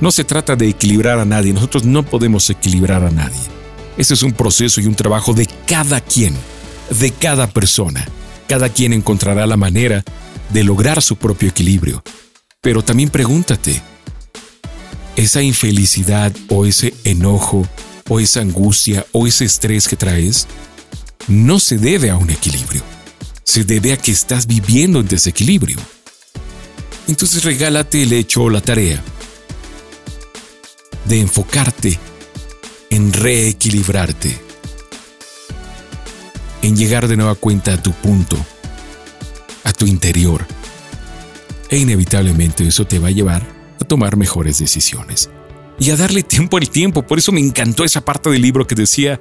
No 0.01 0.11
se 0.11 0.25
trata 0.25 0.57
de 0.57 0.69
equilibrar 0.69 1.19
a 1.19 1.25
nadie, 1.25 1.53
nosotros 1.53 1.85
no 1.85 2.03
podemos 2.03 2.51
equilibrar 2.51 3.05
a 3.05 3.11
nadie. 3.11 3.41
Ese 3.97 4.15
es 4.15 4.23
un 4.23 4.33
proceso 4.33 4.81
y 4.81 4.87
un 4.87 4.95
trabajo 4.95 5.33
de 5.33 5.47
cada 5.67 6.01
quien, 6.01 6.35
de 6.99 7.13
cada 7.13 7.47
persona. 7.47 8.07
Cada 8.49 8.69
quien 8.69 8.93
encontrará 8.93 9.47
la 9.47 9.57
manera 9.57 10.03
de 10.51 10.65
lograr 10.65 11.01
su 11.01 11.17
propio 11.17 11.49
equilibrio. 11.49 12.03
Pero 12.61 12.83
también 12.83 13.11
pregúntate, 13.11 13.81
esa 15.17 15.43
infelicidad 15.43 16.33
o 16.49 16.67
ese 16.67 16.95
enojo 17.05 17.67
o 18.09 18.19
esa 18.19 18.41
angustia 18.41 19.07
o 19.13 19.27
ese 19.27 19.45
estrés 19.45 19.87
que 19.87 19.97
traes 19.97 20.47
no 21.29 21.61
se 21.61 21.79
debe 21.79 22.11
a 22.11 22.17
un 22.17 22.31
equilibrio, 22.31 22.83
se 23.45 23.65
debe 23.65 23.93
a 23.93 23.97
que 23.97 24.11
estás 24.11 24.47
viviendo 24.47 25.01
en 25.01 25.09
desequilibrio. 25.09 25.79
Entonces 27.09 27.45
regálate 27.45 28.03
el 28.03 28.13
hecho 28.13 28.45
o 28.45 28.51
la 28.51 28.61
tarea 28.61 29.03
de 31.05 31.21
enfocarte 31.21 31.99
en 32.91 33.13
reequilibrarte, 33.13 34.39
en 36.63 36.77
llegar 36.77 37.09
de 37.09 37.17
nueva 37.17 37.35
cuenta 37.35 37.75
a 37.75 37.83
tu 37.83 37.93
punto, 37.93 38.37
a 39.65 39.73
tu 39.73 39.87
interior. 39.87 40.47
E 41.69 41.79
inevitablemente 41.79 42.67
eso 42.67 42.87
te 42.87 42.99
va 42.99 43.09
a 43.09 43.13
llevar 43.13 43.47
a 43.81 43.85
tomar 43.85 44.17
mejores 44.17 44.59
decisiones 44.59 45.31
y 45.79 45.91
a 45.91 45.97
darle 45.97 46.23
tiempo 46.23 46.59
al 46.59 46.71
tiempo. 46.71 47.03
Por 47.03 47.19
eso 47.19 47.33
me 47.33 47.41
encantó 47.41 47.85
esa 47.85 48.03
parte 48.03 48.31
del 48.31 48.43
libro 48.43 48.67
que 48.67 48.75
decía, 48.75 49.19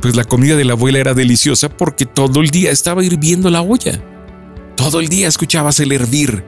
pues 0.00 0.16
la 0.16 0.24
comida 0.24 0.56
de 0.56 0.64
la 0.64 0.74
abuela 0.74 0.98
era 0.98 1.14
deliciosa 1.14 1.68
porque 1.68 2.06
todo 2.06 2.40
el 2.40 2.50
día 2.50 2.70
estaba 2.70 3.04
hirviendo 3.04 3.50
la 3.50 3.62
olla. 3.62 4.02
Todo 4.76 5.00
el 5.00 5.08
día 5.08 5.28
escuchabas 5.28 5.80
el 5.80 5.92
hervir. 5.92 6.44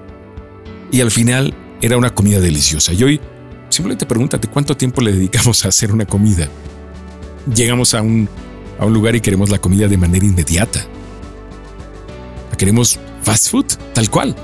Y 0.93 1.01
al 1.01 1.11
final 1.11 1.55
era 1.81 1.97
una 1.97 2.15
comida 2.15 2.41
deliciosa. 2.41 2.93
Y 2.93 3.03
hoy 3.03 3.21
simplemente 3.69 4.07
pregúntate 4.07 4.49
cuánto 4.49 4.77
tiempo 4.77 5.01
le 5.01 5.13
dedicamos 5.13 5.65
a 5.65 5.69
hacer 5.69 5.93
una 5.93 6.07
comida. 6.07 6.49
Llegamos 7.55 7.95
a 7.95 8.03
un, 8.03 8.29
a 8.79 8.85
un 8.85 8.93
lugar 8.93 9.17
y 9.17 9.21
queremos 9.21 9.51
la 9.51 9.59
comida 9.59 9.89
de 9.89 9.97
manera 9.97 10.27
inmediata. 10.27 10.85
Queremos 12.59 12.99
fast 13.23 13.51
food, 13.51 13.67
tal 13.95 14.11
cual. 14.11 14.35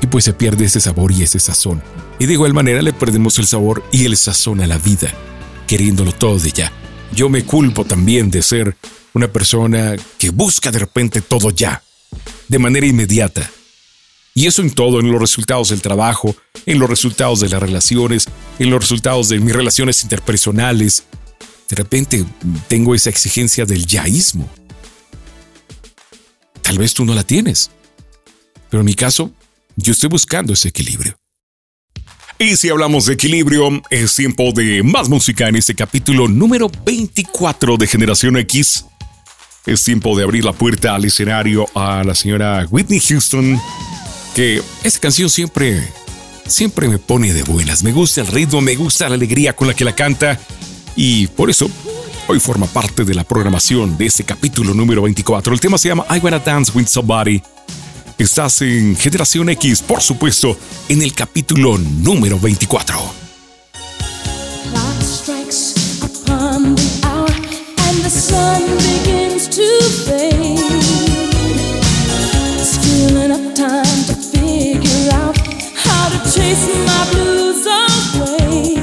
Y 0.00 0.06
pues 0.06 0.24
se 0.24 0.32
pierde 0.32 0.64
ese 0.64 0.80
sabor 0.80 1.12
y 1.12 1.22
ese 1.22 1.38
sazón. 1.38 1.82
Y 2.18 2.26
de 2.26 2.32
igual 2.32 2.54
manera 2.54 2.80
le 2.80 2.92
perdemos 2.92 3.38
el 3.38 3.46
sabor 3.46 3.84
y 3.92 4.06
el 4.06 4.16
sazón 4.16 4.60
a 4.62 4.66
la 4.66 4.78
vida, 4.78 5.12
queriéndolo 5.66 6.12
todo 6.12 6.38
de 6.38 6.50
ya. 6.50 6.72
Yo 7.12 7.28
me 7.28 7.44
culpo 7.44 7.84
también 7.84 8.30
de 8.30 8.42
ser 8.42 8.76
una 9.14 9.28
persona 9.32 9.96
que 10.18 10.30
busca 10.30 10.70
de 10.70 10.78
repente 10.78 11.20
todo 11.20 11.50
ya, 11.50 11.82
de 12.48 12.58
manera 12.58 12.86
inmediata. 12.86 13.50
Y 14.34 14.46
eso 14.46 14.62
en 14.62 14.70
todo, 14.70 15.00
en 15.00 15.10
los 15.10 15.20
resultados 15.20 15.70
del 15.70 15.82
trabajo, 15.82 16.36
en 16.64 16.78
los 16.78 16.88
resultados 16.88 17.40
de 17.40 17.48
las 17.48 17.60
relaciones, 17.60 18.26
en 18.58 18.70
los 18.70 18.80
resultados 18.80 19.28
de 19.28 19.40
mis 19.40 19.54
relaciones 19.54 20.02
interpersonales. 20.02 21.04
De 21.68 21.76
repente 21.76 22.24
tengo 22.68 22.94
esa 22.94 23.10
exigencia 23.10 23.64
del 23.64 23.84
yaísmo. 23.86 24.48
Tal 26.62 26.78
vez 26.78 26.94
tú 26.94 27.04
no 27.04 27.14
la 27.14 27.24
tienes. 27.24 27.70
Pero 28.70 28.82
en 28.82 28.86
mi 28.86 28.94
caso, 28.94 29.32
yo 29.76 29.92
estoy 29.92 30.08
buscando 30.08 30.52
ese 30.52 30.68
equilibrio. 30.68 31.18
Y 32.40 32.56
si 32.56 32.68
hablamos 32.68 33.06
de 33.06 33.14
equilibrio, 33.14 33.82
es 33.90 34.14
tiempo 34.14 34.52
de 34.54 34.84
más 34.84 35.08
música 35.08 35.48
en 35.48 35.56
este 35.56 35.74
capítulo 35.74 36.28
número 36.28 36.70
24 36.86 37.76
de 37.76 37.86
Generación 37.88 38.36
X. 38.36 38.84
Es 39.66 39.82
tiempo 39.82 40.16
de 40.16 40.22
abrir 40.22 40.44
la 40.44 40.52
puerta 40.52 40.94
al 40.94 41.04
escenario 41.04 41.66
a 41.74 42.04
la 42.04 42.14
señora 42.14 42.64
Whitney 42.70 43.00
Houston, 43.00 43.60
que 44.36 44.62
esa 44.84 45.00
canción 45.00 45.28
siempre, 45.28 45.82
siempre 46.46 46.88
me 46.88 46.98
pone 46.98 47.34
de 47.34 47.42
buenas. 47.42 47.82
Me 47.82 47.90
gusta 47.90 48.20
el 48.20 48.28
ritmo, 48.28 48.60
me 48.60 48.76
gusta 48.76 49.08
la 49.08 49.16
alegría 49.16 49.56
con 49.56 49.66
la 49.66 49.74
que 49.74 49.84
la 49.84 49.96
canta 49.96 50.38
y 50.94 51.26
por 51.26 51.50
eso 51.50 51.68
hoy 52.28 52.38
forma 52.38 52.66
parte 52.66 53.04
de 53.04 53.16
la 53.16 53.24
programación 53.24 53.98
de 53.98 54.06
este 54.06 54.22
capítulo 54.22 54.74
número 54.74 55.02
24. 55.02 55.52
El 55.52 55.60
tema 55.60 55.76
se 55.76 55.88
llama 55.88 56.06
I 56.08 56.20
Wanna 56.20 56.38
Dance 56.38 56.70
with 56.72 56.86
Somebody. 56.86 57.42
Estás 58.18 58.62
en 58.62 58.96
Generación 58.96 59.48
X, 59.50 59.80
por 59.80 60.02
supuesto, 60.02 60.58
en 60.88 61.02
el 61.02 61.12
capítulo 61.12 61.78
número 61.78 62.38
24. 62.40 62.98
chasing 76.34 76.84
my 76.84 77.10
blues 77.10 77.66
away. 77.66 78.77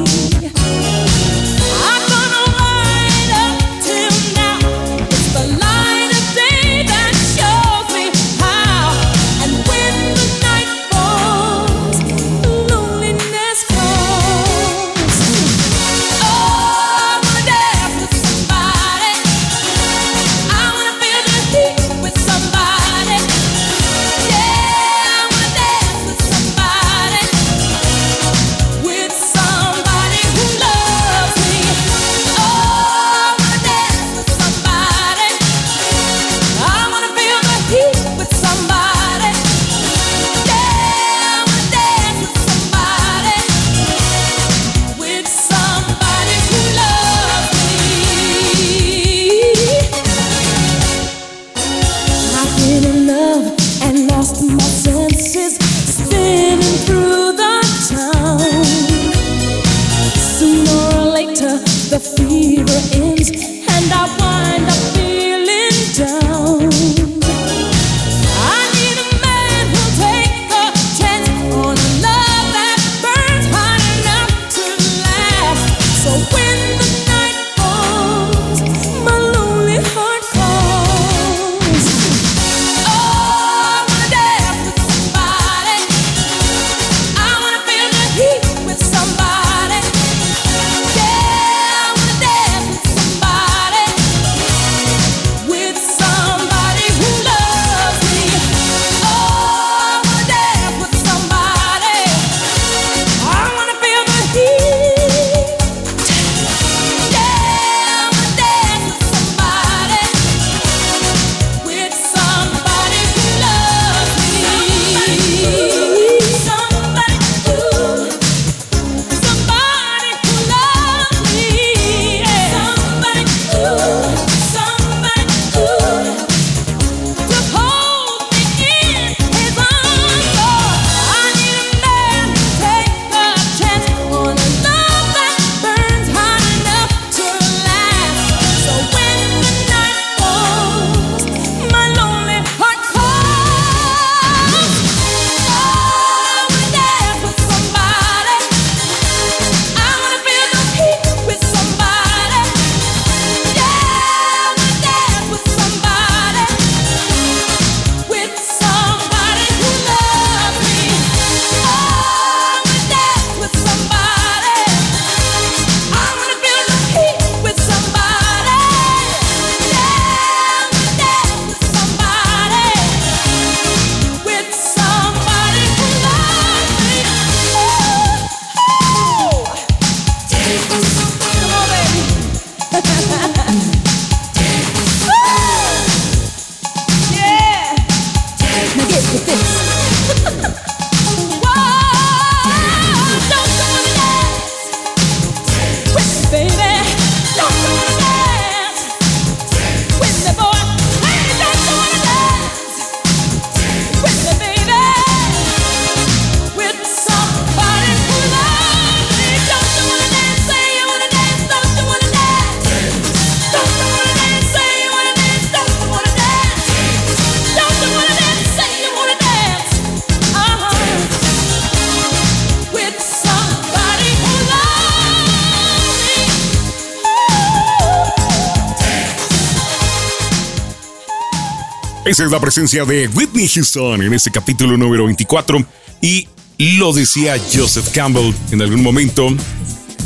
Esa 232.06 232.24
es 232.24 232.30
la 232.30 232.40
presencia 232.40 232.86
de 232.86 233.08
Whitney 233.08 233.48
Houston 233.48 234.04
en 234.04 234.14
este 234.14 234.30
capítulo 234.30 234.78
número 234.78 235.06
24 235.06 235.66
y 236.02 236.28
lo 236.60 236.94
decía 236.94 237.36
Joseph 237.52 237.90
Campbell 237.96 238.32
en 238.52 238.62
algún 238.62 238.84
momento. 238.84 239.28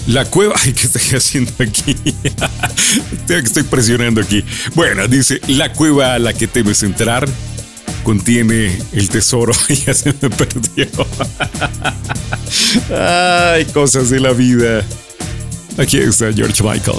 La 0.08 0.24
cueva. 0.24 0.56
Ay, 0.64 0.72
¿qué 0.72 0.88
estoy 0.88 1.18
haciendo 1.18 1.52
aquí? 1.60 1.95
estoy 3.28 3.64
presionando 3.64 4.22
aquí. 4.22 4.45
Bueno, 4.76 5.10
dice: 5.10 5.41
La 5.50 5.74
cueva 5.74 6.14
a 6.14 6.20
la 6.20 6.34
que 6.34 6.47
temes 6.47 6.84
entrar 6.84 7.28
contiene 8.04 8.80
el 8.93 9.10
tesoro. 9.10 9.52
ya 9.86 9.93
se 9.93 10.14
me 10.22 10.30
perdió. 10.30 10.88
Ay, 12.97 13.66
cosas 13.66 14.10
de 14.10 14.22
la 14.22 14.32
vida. 14.32 14.86
Aquí 15.78 15.97
está 15.97 16.32
George 16.32 16.64
Michael. 16.64 16.97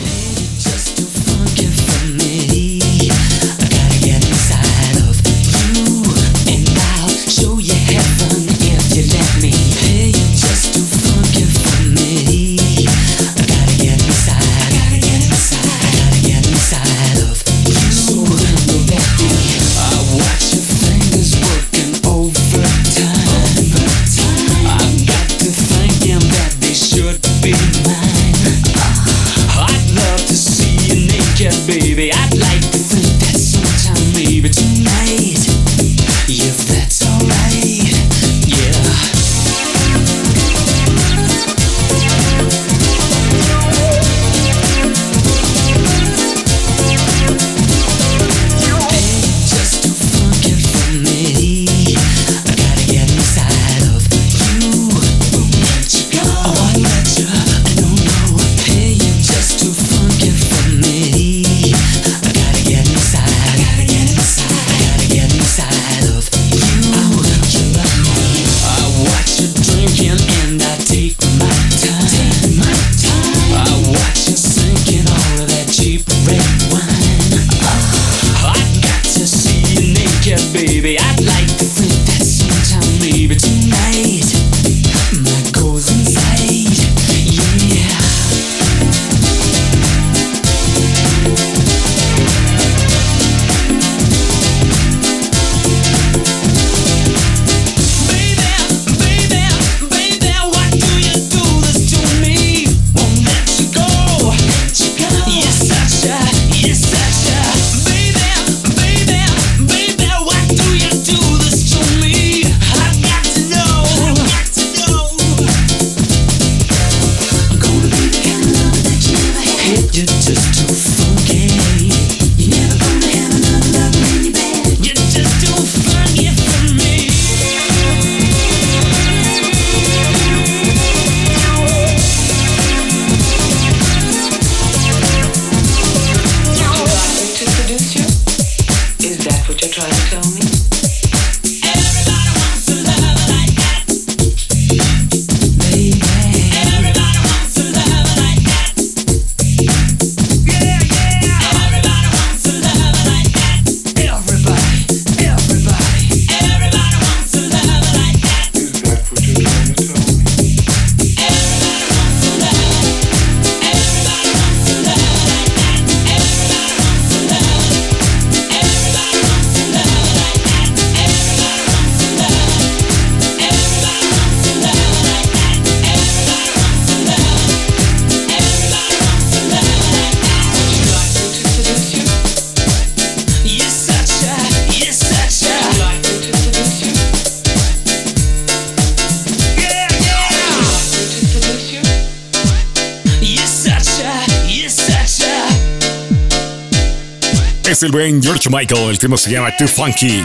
El 197.83 197.93
buen 197.93 198.22
George 198.22 198.51
Michael, 198.51 198.91
el 198.91 198.99
tema 198.99 199.16
se 199.16 199.31
llama 199.31 199.57
Too 199.57 199.66
Funky. 199.66 200.22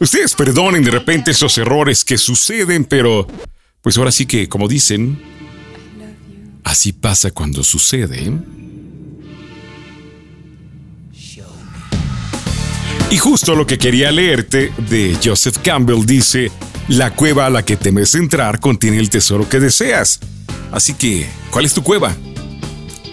Ustedes 0.00 0.34
perdonen 0.34 0.82
de 0.82 0.90
repente 0.90 1.30
esos 1.30 1.56
errores 1.56 2.04
que 2.04 2.18
suceden, 2.18 2.84
pero 2.84 3.24
pues 3.82 3.96
ahora 3.98 4.10
sí 4.10 4.26
que, 4.26 4.48
como 4.48 4.66
dicen, 4.66 5.22
así 6.64 6.92
pasa 6.92 7.30
cuando 7.30 7.62
sucede. 7.62 8.32
Y 13.10 13.16
justo 13.18 13.54
lo 13.54 13.64
que 13.64 13.78
quería 13.78 14.10
leerte 14.10 14.72
de 14.88 15.16
Joseph 15.22 15.58
Campbell 15.62 16.04
dice, 16.04 16.50
la 16.88 17.14
cueva 17.14 17.46
a 17.46 17.50
la 17.50 17.64
que 17.64 17.76
temes 17.76 18.16
entrar 18.16 18.58
contiene 18.58 18.98
el 18.98 19.08
tesoro 19.08 19.48
que 19.48 19.60
deseas. 19.60 20.18
Así 20.72 20.94
que, 20.94 21.28
¿cuál 21.50 21.64
es 21.64 21.74
tu 21.74 21.82
cueva? 21.84 22.16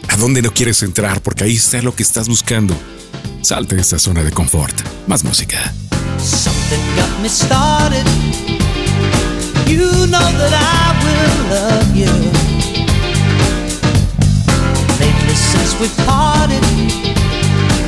¿A 0.08 0.18
dónde 0.18 0.42
no 0.42 0.52
quieres 0.52 0.82
entrar? 0.82 1.22
Porque 1.22 1.44
ahí 1.44 1.56
está 1.56 1.82
lo 1.84 1.94
que 1.94 2.04
estás 2.04 2.28
buscando. 2.28 2.76
Salte 3.46 3.76
de 3.76 3.82
esa 3.82 4.00
zona 4.00 4.24
de 4.24 4.32
confort. 4.32 4.74
Más 5.06 5.24
música. 5.24 5.72
Something 6.18 6.82
got 6.96 7.20
me 7.22 7.30
started. 7.30 8.04
You 9.68 10.08
know 10.08 10.32
that 10.40 10.52
I 10.52 10.96
will 11.06 11.38
love 11.54 11.96
you. 11.96 12.10
Lately, 15.00 15.36
since 15.36 15.80
we 15.80 15.90
parted, 16.08 16.64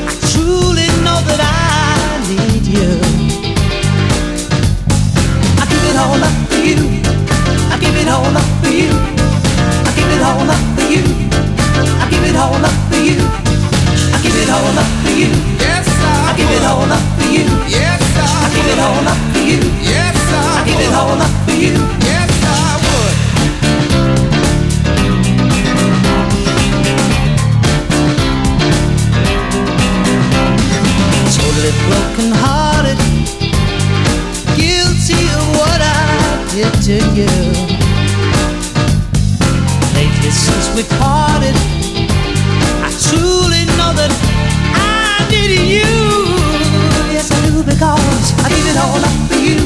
I 0.05 0.14
truly 0.32 0.86
know 1.01 1.20
that 1.26 1.41
I 1.41 2.22
need 2.30 2.68
you. 2.68 3.01
I 5.58 5.66
give 5.66 5.84
it 5.89 5.97
all 5.97 6.22
up 6.22 6.38
for 6.49 6.62
you. 6.64 7.01
I 7.72 7.80
give 7.80 7.97
it 7.97 8.08
all 8.08 8.38
up 8.38 8.45
for 8.62 8.70
you. 8.70 8.91
I 8.93 9.91
give 9.95 10.12
it 10.12 10.22
all 10.22 10.47
up 10.47 10.62
for 10.78 10.86
you. 10.86 11.03
I 11.99 12.08
give 12.12 12.24
it 12.24 12.36
all 12.36 12.64
up 12.64 12.91
for 12.91 12.99
you. 12.99 13.57
give 14.38 14.49
it 14.49 14.53
all 14.53 14.77
up 14.77 14.85
for 15.03 15.13
you. 15.17 15.29
Yes, 15.57 15.88
I, 15.89 16.29
I 16.29 16.38
give 16.38 16.51
it 16.51 16.63
all 16.63 16.85
up 16.85 17.01
for 17.17 17.25
you. 17.25 17.45
Yes, 17.67 18.01
I, 18.17 18.45
I 18.45 18.49
give 18.53 18.67
it 18.69 18.79
all 18.79 19.07
up 19.07 19.17
for 19.33 19.41
you. 19.41 19.59
Yes, 19.81 20.15
I, 20.29 20.61
I 20.61 20.65
give 20.67 20.79
it 20.79 20.93
all 20.93 21.17
up 21.17 21.33
for 21.45 21.57
you. 21.57 21.73
Yes, 22.05 22.29
I 22.45 22.77
would. 22.85 23.15
Totally 31.33 31.73
broken 31.89 32.29
hearted, 32.38 32.99
guilty 34.55 35.21
of 35.33 35.45
what 35.57 35.81
I 35.81 36.45
did 36.53 36.73
to 36.85 36.97
you. 37.17 37.33
Lately 39.95 40.29
since 40.29 40.67
we 40.75 40.83
parted. 40.99 41.97
Because 47.66 48.34
I 48.45 48.49
give 48.49 48.68
it 48.70 48.78
all 48.78 49.01
up 49.01 49.18
for 49.28 49.39
you. 49.41 49.58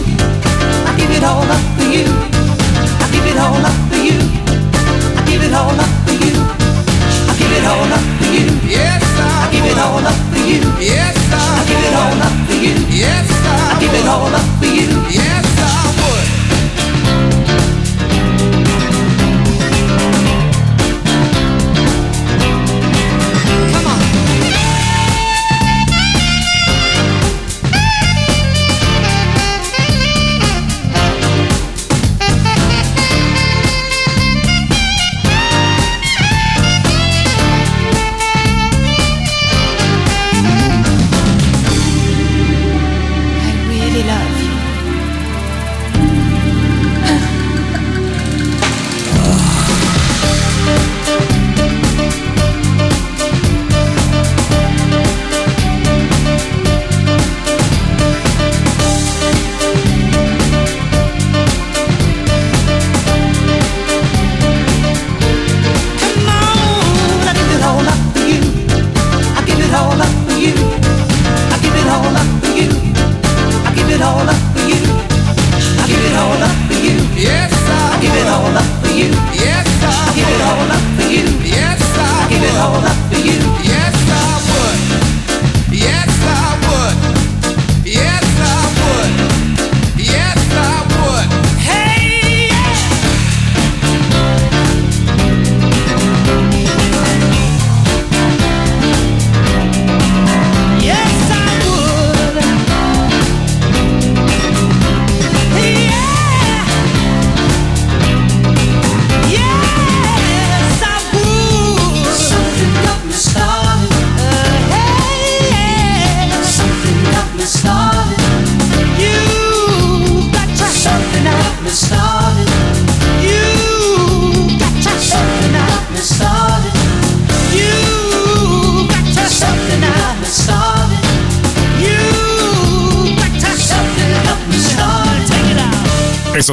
I 0.88 0.96
give 0.98 1.12
it 1.12 1.24
all 1.24 1.44
up 1.44 1.62
for 1.76 1.84
you. 1.84 2.08
I 2.08 3.08
give 3.12 3.26
it 3.28 3.38
all 3.38 3.60
up 3.60 3.76
for 3.92 4.00
you. 4.00 4.18
I 5.20 5.22
give 5.28 5.44
it 5.44 5.52
all 5.54 5.76
up 5.76 5.92
for 6.08 6.16
you. 6.16 6.34
I 6.40 7.34
give 7.38 7.52
it 7.52 7.66
all 7.68 7.92
up 7.92 8.04
for 8.18 8.32
you. 8.32 8.48
Yes, 8.64 9.04
I, 9.20 9.28
I 9.44 9.52
give 9.52 9.66
it 9.66 9.78
all 9.78 10.00
up 10.00 10.18
for 10.32 10.40
you. 10.40 10.62
Yes, 10.80 11.18
I, 11.36 11.36
I 11.36 11.64
give 11.68 11.84
it 11.84 11.94
all 11.94 12.16
up 12.16 12.36
for 12.48 12.56
you. 12.56 12.74
Yes, 12.90 13.28
I, 13.28 13.76
I 13.76 13.80
give 13.80 13.94
it 13.94 14.08
all 14.08 14.34
up 14.34 14.48
for 14.60 14.72
you. 14.72 14.88
Yes, 15.12 15.21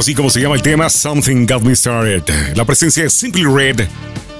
así 0.09 0.15
como 0.15 0.31
se 0.31 0.41
llama 0.41 0.55
el 0.55 0.63
tema 0.63 0.89
Something 0.89 1.45
Got 1.45 1.61
Me 1.61 1.75
Started. 1.75 2.23
La 2.55 2.65
presencia 2.65 3.03
de 3.03 3.11
Simply 3.11 3.43
Red, 3.43 3.87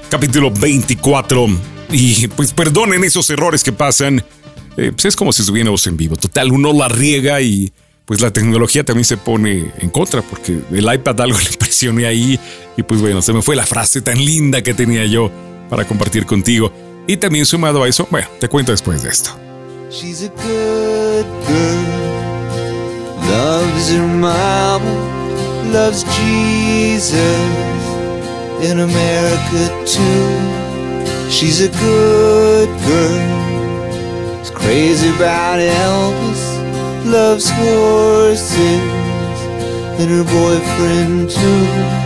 capítulo 0.09 0.49
24. 0.49 1.47
Y 1.91 2.27
pues 2.29 2.53
perdonen 2.53 3.03
esos 3.03 3.29
errores 3.29 3.63
que 3.63 3.71
pasan. 3.71 4.23
Eh, 4.77 4.91
pues 4.93 5.05
es 5.05 5.15
como 5.15 5.31
si 5.31 5.43
estuviéramos 5.43 5.85
en 5.85 5.95
vivo. 5.95 6.15
Total, 6.15 6.51
uno 6.51 6.73
la 6.73 6.87
riega 6.87 7.39
y 7.39 7.71
pues 8.05 8.19
la 8.19 8.31
tecnología 8.31 8.83
también 8.83 9.05
se 9.05 9.17
pone 9.17 9.71
en 9.77 9.91
contra 9.91 10.23
porque 10.23 10.57
el 10.71 10.91
iPad 10.91 11.21
algo 11.21 11.37
le 11.37 11.55
presioné 11.59 12.07
ahí 12.07 12.39
y 12.75 12.81
pues 12.81 12.99
bueno, 12.99 13.21
se 13.21 13.31
me 13.31 13.43
fue 13.43 13.55
la 13.55 13.67
frase 13.67 14.01
tan 14.01 14.17
linda 14.17 14.63
que 14.63 14.73
tenía 14.73 15.05
yo 15.05 15.29
para 15.69 15.85
compartir 15.85 16.25
contigo. 16.25 16.73
Y 17.05 17.17
también 17.17 17.45
sumado 17.45 17.83
a 17.83 17.87
eso, 17.87 18.07
bueno, 18.09 18.27
te 18.39 18.49
cuento 18.49 18.71
después 18.71 19.03
de 19.03 19.09
esto. 19.09 19.37
She's 19.91 20.23
a 20.23 20.29
good 20.29 21.27
girl. 21.47 22.09
Loves 23.29 23.91
her 23.91 24.07
mama, 24.07 25.18
loves 25.71 26.03
Jesus 26.03 27.21
in 28.69 28.79
America 28.79 29.63
too. 29.85 31.29
She's 31.29 31.61
a 31.61 31.69
good 31.69 32.69
girl. 32.87 34.41
Is 34.41 34.49
crazy 34.49 35.09
about 35.09 35.59
Elvis, 35.59 36.43
loves 37.05 37.49
horses 37.49 38.81
and 39.99 40.09
her 40.09 40.23
boyfriend 40.23 41.29
too. 41.29 41.99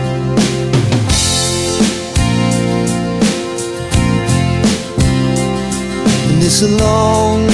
It's 6.46 6.60
a 6.62 6.68
long 6.68 7.53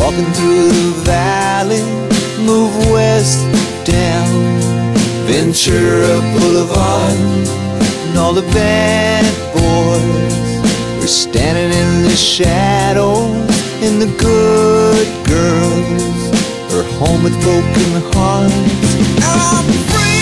walking 0.00 0.30
through 0.36 0.68
the 0.68 0.88
valley 1.04 1.82
move 2.40 2.74
west 2.90 3.38
down 3.84 4.30
Ventura 5.26 6.14
Boulevard. 6.32 7.18
And 8.08 8.18
all 8.18 8.32
the 8.32 8.48
bad 8.52 9.24
boys 9.54 11.04
are 11.04 11.14
standing 11.24 11.70
in 11.82 12.02
the 12.08 12.16
shadows, 12.16 13.30
and 13.84 14.00
the 14.02 14.10
good 14.18 15.06
girls 15.26 16.02
are 16.74 16.86
home 16.98 17.22
with 17.22 17.36
broken 17.42 17.90
hearts. 18.12 18.54
I'm 19.22 19.66
free. 19.90 20.19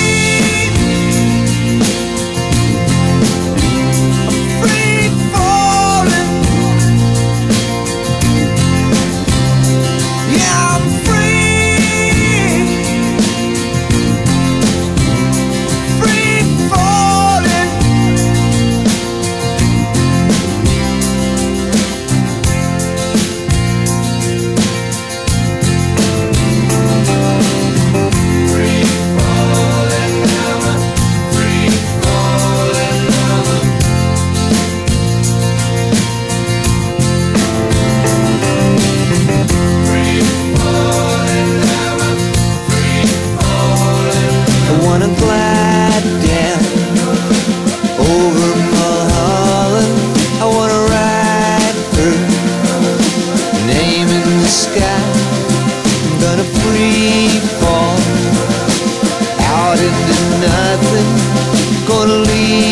Nothing. 60.40 61.86
Gonna 61.88 62.18
leave 62.28 62.67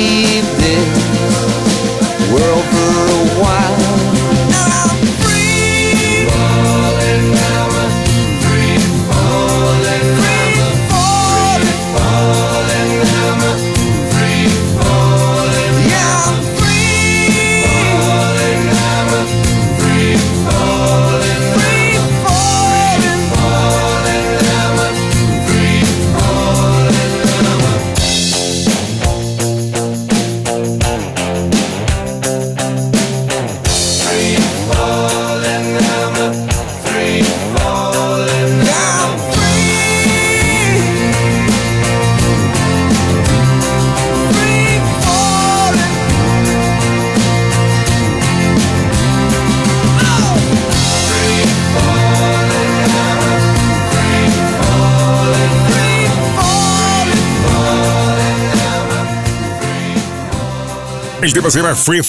se 61.43 61.61
llama 61.61 61.75
Free. 61.75 62.01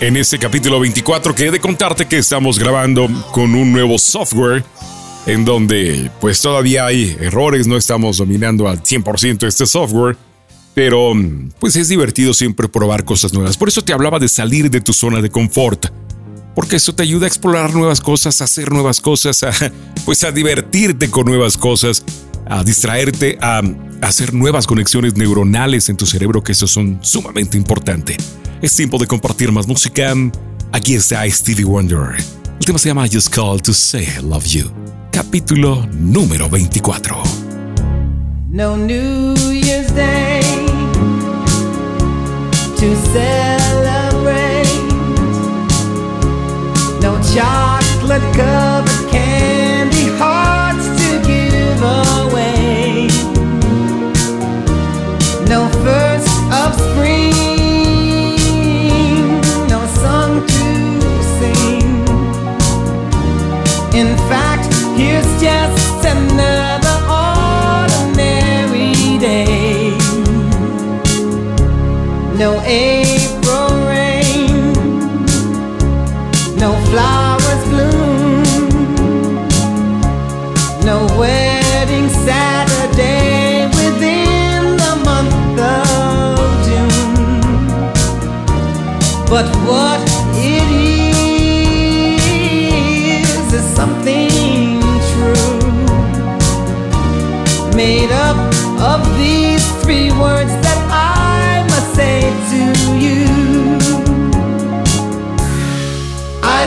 En 0.00 0.16
este 0.16 0.38
capítulo 0.38 0.78
24 0.78 1.34
que 1.34 1.46
he 1.46 1.50
de 1.50 1.58
contarte 1.58 2.06
que 2.06 2.18
estamos 2.18 2.58
grabando 2.58 3.08
con 3.32 3.54
un 3.54 3.72
nuevo 3.72 3.98
software 3.98 4.64
en 5.26 5.44
donde 5.44 6.08
pues 6.20 6.40
todavía 6.40 6.86
hay 6.86 7.16
errores, 7.20 7.66
no 7.66 7.76
estamos 7.76 8.18
dominando 8.18 8.68
al 8.68 8.80
100% 8.80 9.44
este 9.44 9.66
software, 9.66 10.16
pero 10.72 11.12
pues 11.58 11.74
es 11.74 11.88
divertido 11.88 12.32
siempre 12.32 12.68
probar 12.68 13.04
cosas 13.04 13.34
nuevas. 13.34 13.56
Por 13.56 13.68
eso 13.68 13.82
te 13.82 13.92
hablaba 13.92 14.20
de 14.20 14.28
salir 14.28 14.70
de 14.70 14.80
tu 14.80 14.92
zona 14.92 15.20
de 15.20 15.30
confort. 15.30 15.86
Porque 16.54 16.76
eso 16.76 16.94
te 16.94 17.02
ayuda 17.02 17.26
a 17.26 17.28
explorar 17.28 17.74
nuevas 17.74 18.00
cosas, 18.00 18.40
a 18.40 18.44
hacer 18.44 18.70
nuevas 18.70 19.00
cosas, 19.00 19.42
a, 19.42 19.52
pues 20.04 20.22
a 20.22 20.30
divertirte 20.30 21.10
con 21.10 21.26
nuevas 21.26 21.56
cosas, 21.56 22.04
a 22.46 22.62
distraerte, 22.62 23.36
a 23.42 23.62
hacer 24.02 24.34
nuevas 24.34 24.66
conexiones 24.66 25.16
neuronales 25.16 25.88
en 25.88 25.96
tu 25.96 26.06
cerebro, 26.06 26.42
que 26.42 26.52
eso 26.52 26.66
son 26.66 26.98
sumamente 27.02 27.56
importantes. 27.56 28.16
Es 28.62 28.74
tiempo 28.74 28.98
de 28.98 29.06
compartir 29.06 29.52
más 29.52 29.66
música. 29.66 30.14
Aquí 30.72 30.94
está 30.94 31.28
Stevie 31.30 31.64
Wonder. 31.64 32.16
El 32.58 32.64
tema 32.64 32.78
se 32.78 32.88
llama 32.88 33.06
Just 33.10 33.34
Call 33.34 33.62
to 33.62 33.72
Say 33.72 34.04
I 34.18 34.22
Love 34.22 34.44
You. 34.44 34.70
Capítulo 35.12 35.86
número 35.92 36.48
24. 36.48 37.16
No 38.50 38.76
New 38.76 39.34
Year's 39.52 39.94
Day 39.94 40.42
to 42.76 42.94
celebrate. 43.12 44.68
No 47.00 47.18
chocolate 47.22 48.24
covered 48.36 48.77
In 63.98 64.16
fact, 64.30 64.72
here's 64.96 65.26
just 65.42 66.04
another 66.04 66.96
ordinary 67.10 68.94
day. 69.18 69.90
No 72.38 72.60
April 72.62 73.70
rain, 73.90 74.72
no 76.62 76.70
flowers 76.90 77.64
bloom, 77.70 78.44
no 80.84 81.04
wedding 81.18 82.08
Saturday 82.08 83.66
within 83.66 84.76
the 84.76 84.94
month 85.04 85.58
of 85.58 86.38
June. 86.66 87.90
But 89.28 89.48
what 89.66 90.07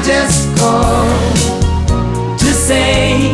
just 0.04 0.58
called 0.58 1.36
to 2.40 2.46
say 2.54 3.32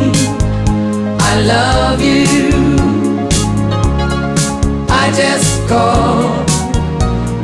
I 1.20 1.40
love 1.40 2.00
you. 2.02 2.50
I 4.88 5.10
just 5.16 5.66
called 5.68 6.48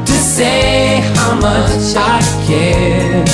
to 0.06 0.12
say 0.12 1.00
how 1.16 1.34
much 1.36 1.94
I 1.96 2.20
care. 2.46 3.24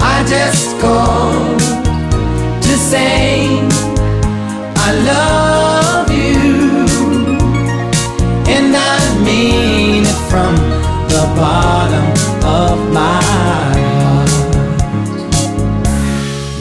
I 0.00 0.24
just 0.28 0.78
called 0.80 1.58
to 2.62 2.76
say 2.76 3.58
I 4.76 4.92
love 5.06 5.43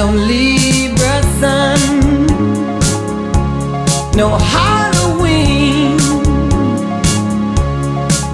No 0.00 0.12
Libra 0.12 1.22
sun, 1.40 2.26
no 4.16 4.28
Halloween, 4.38 5.98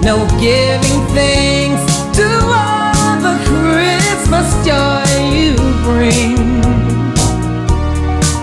no 0.01 0.25
giving 0.39 1.01
thanks 1.13 1.83
to 2.15 2.25
all 2.25 3.19
the 3.19 3.35
Christmas 3.49 4.47
joy 4.65 5.11
you 5.35 5.55
bring. 5.83 6.37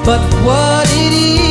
But 0.04 0.20
what 0.44 0.86
it 0.90 1.12
is, 1.14 1.43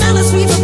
and 0.07 0.17
a 0.17 0.23
sweet. 0.23 0.56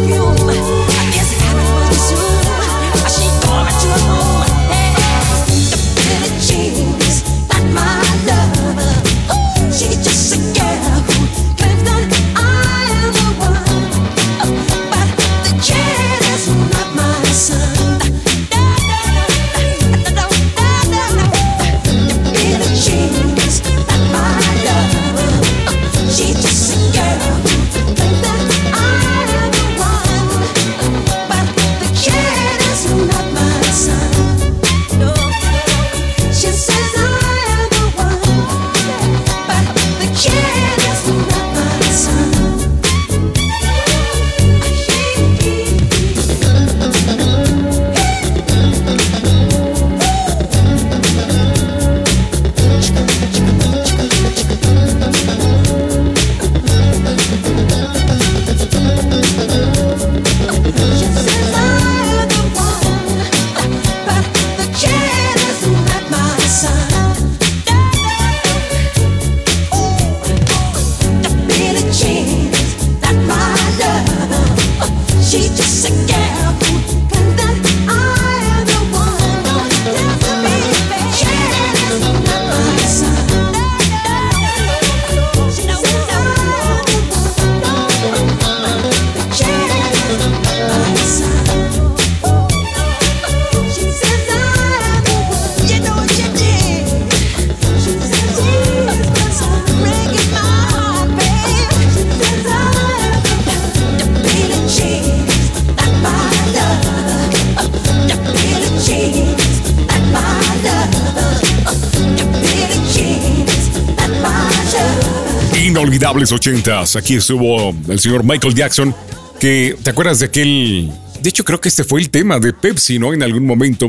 Aquí 116.46 117.14
estuvo 117.14 117.74
el 117.88 117.98
señor 117.98 118.22
Michael 118.22 118.54
Jackson, 118.54 118.94
que 119.40 119.74
te 119.82 119.88
acuerdas 119.88 120.18
de 120.18 120.26
aquel... 120.26 120.92
De 121.22 121.30
hecho, 121.30 121.42
creo 121.42 121.58
que 121.58 121.70
este 121.70 121.84
fue 121.84 122.02
el 122.02 122.10
tema 122.10 122.38
de 122.38 122.52
Pepsi, 122.52 122.98
¿no? 122.98 123.14
En 123.14 123.22
algún 123.22 123.46
momento, 123.46 123.88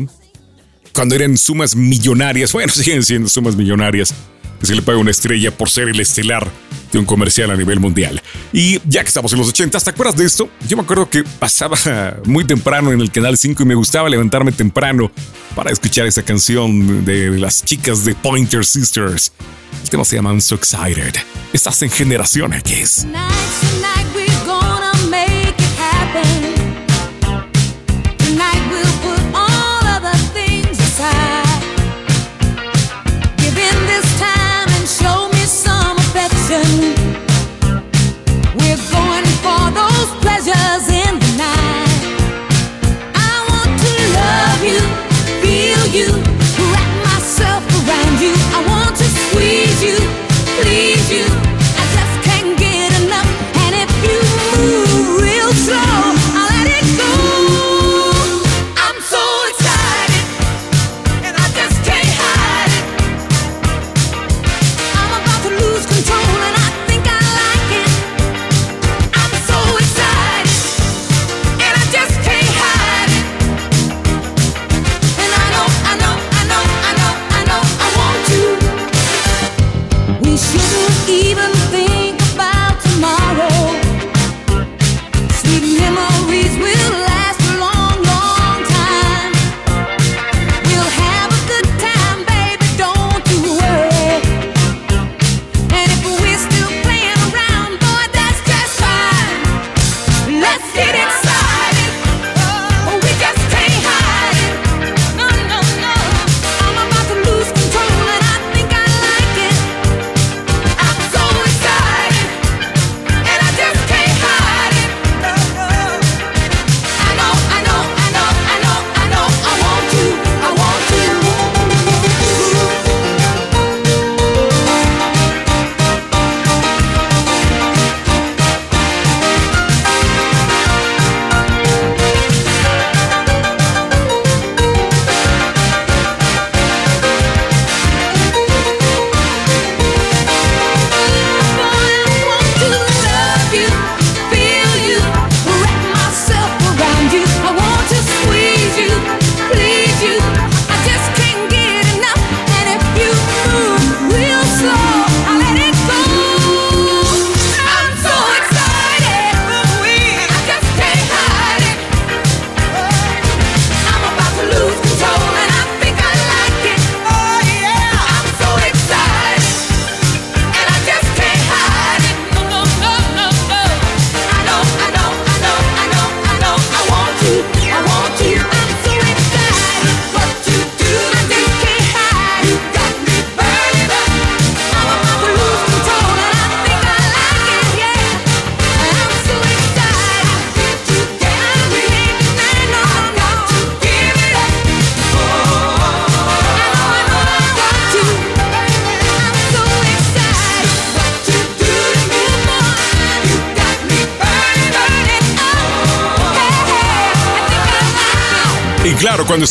cuando 0.93 1.15
eran 1.15 1.37
sumas 1.37 1.75
millonarias, 1.75 2.53
bueno, 2.53 2.71
siguen 2.73 3.03
siendo 3.03 3.27
sumas 3.27 3.57
millonarias, 3.57 4.13
que 4.65 4.69
se 4.69 4.75
le 4.75 4.81
paga 4.81 4.97
una 4.97 5.11
estrella 5.11 5.55
por 5.55 5.69
ser 5.69 5.89
el 5.89 5.99
estelar 5.99 6.49
de 6.91 6.97
un 6.97 7.05
comercial 7.05 7.51
a 7.51 7.55
nivel 7.55 7.79
mundial. 7.79 8.21
Y 8.51 8.79
ya 8.87 9.01
que 9.01 9.09
estamos 9.09 9.31
en 9.33 9.39
los 9.39 9.49
80, 9.49 9.79
¿te 9.79 9.89
acuerdas 9.91 10.17
de 10.17 10.25
esto? 10.25 10.49
Yo 10.67 10.75
me 10.75 10.83
acuerdo 10.83 11.07
que 11.07 11.23
pasaba 11.23 11.77
muy 12.25 12.45
temprano 12.45 12.91
en 12.91 12.99
el 12.99 13.11
Canal 13.11 13.37
5 13.37 13.61
y 13.61 13.65
me 13.65 13.75
gustaba 13.75 14.09
levantarme 14.09 14.51
temprano 14.51 15.11
para 15.55 15.71
escuchar 15.71 16.07
esa 16.07 16.23
canción 16.23 17.05
de 17.05 17.37
las 17.37 17.63
chicas 17.63 18.05
de 18.05 18.15
Pointer 18.15 18.65
Sisters. 18.65 19.31
El 19.83 19.89
tema 19.89 20.03
se 20.03 20.15
llama 20.15 20.31
I'm 20.31 20.41
So 20.41 20.55
Excited. 20.55 21.13
Estás 21.53 21.81
en 21.83 21.91
Generación 21.91 22.53
X. 22.53 23.05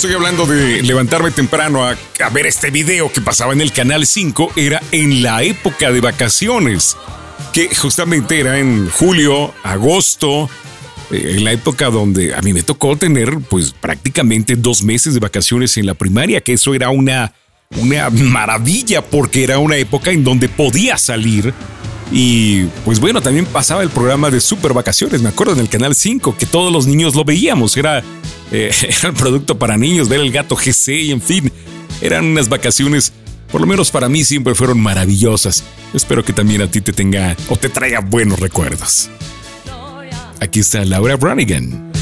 estoy 0.04 0.16
hablando 0.16 0.44
de 0.44 0.82
levantarme 0.82 1.30
temprano 1.30 1.82
a, 1.82 1.96
ver 2.28 2.44
este 2.44 2.70
video 2.70 3.10
que 3.10 3.22
pasaba 3.22 3.54
en 3.54 3.62
el 3.62 3.72
Canal 3.72 4.04
5, 4.04 4.52
era 4.54 4.82
en 4.92 5.22
la 5.22 5.42
época 5.42 5.90
de 5.92 6.02
vacaciones, 6.02 6.94
que 7.54 7.74
justamente 7.74 8.38
era 8.38 8.58
en 8.58 8.90
julio, 8.90 9.54
agosto, 9.62 10.50
eh, 11.10 11.36
en 11.36 11.44
la 11.44 11.52
época 11.52 11.88
donde 11.88 12.34
a 12.34 12.42
mí 12.42 12.52
me 12.52 12.62
tocó 12.62 12.98
tener 12.98 13.38
pues 13.48 13.72
prácticamente 13.72 14.56
dos 14.56 14.82
meses 14.82 15.14
de 15.14 15.20
vacaciones 15.20 15.74
en 15.78 15.86
la 15.86 15.94
primaria, 15.94 16.42
que 16.42 16.52
eso 16.52 16.74
era 16.74 16.90
una, 16.90 17.32
una 17.70 18.10
maravilla 18.10 19.00
porque 19.00 19.42
era 19.42 19.56
una 19.56 19.78
época 19.78 20.10
en 20.10 20.22
donde 20.22 20.50
podía 20.50 20.98
salir. 20.98 21.54
Y 22.12 22.64
pues 22.84 23.00
bueno, 23.00 23.22
también 23.22 23.46
pasaba 23.46 23.82
el 23.82 23.88
programa 23.88 24.28
de 24.30 24.40
Super 24.40 24.74
Vacaciones, 24.74 25.22
me 25.22 25.30
acuerdo 25.30 25.54
en 25.54 25.60
el 25.60 25.70
Canal 25.70 25.94
5, 25.94 26.36
que 26.36 26.44
todos 26.44 26.70
los 26.70 26.86
niños 26.86 27.14
lo 27.14 27.24
veíamos, 27.24 27.74
era, 27.78 28.04
eh, 28.52 28.70
era 28.82 29.08
el 29.08 29.14
producto 29.14 29.58
para 29.58 29.76
niños, 29.76 30.08
ver 30.08 30.20
el 30.20 30.32
gato 30.32 30.56
GC 30.56 30.88
y 30.88 31.12
en 31.12 31.20
fin, 31.20 31.52
eran 32.00 32.24
unas 32.24 32.48
vacaciones, 32.48 33.12
por 33.50 33.60
lo 33.60 33.66
menos 33.66 33.90
para 33.90 34.08
mí 34.08 34.24
siempre 34.24 34.54
fueron 34.54 34.80
maravillosas. 34.80 35.64
Espero 35.92 36.24
que 36.24 36.32
también 36.32 36.62
a 36.62 36.70
ti 36.70 36.80
te 36.80 36.92
tenga 36.92 37.36
o 37.48 37.56
te 37.56 37.68
traiga 37.68 38.00
buenos 38.00 38.40
recuerdos. 38.40 39.08
Aquí 40.40 40.60
está 40.60 40.84
Laura 40.84 41.16
Branigan. 41.16 41.93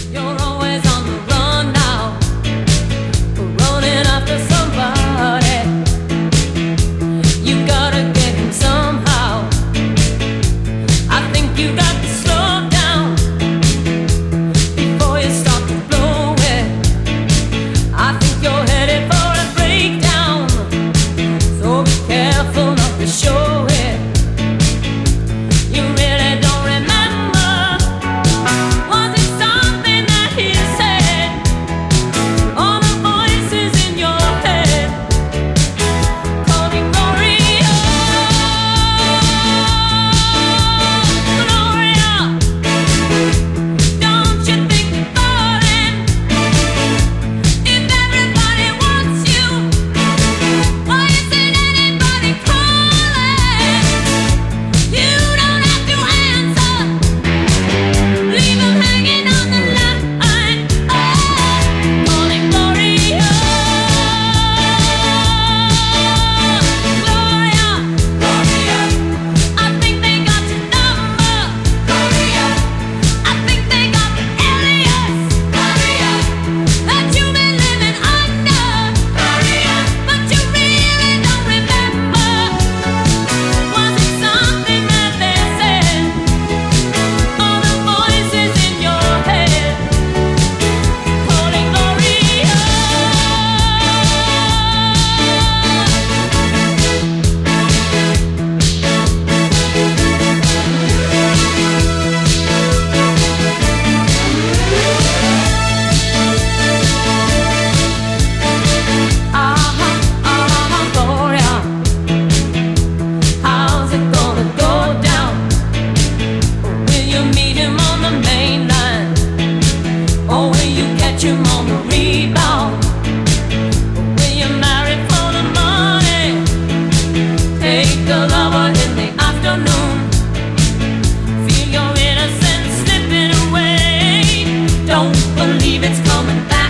believe 135.62 135.84
it's 135.84 136.00
coming 136.10 136.48
back. 136.48 136.61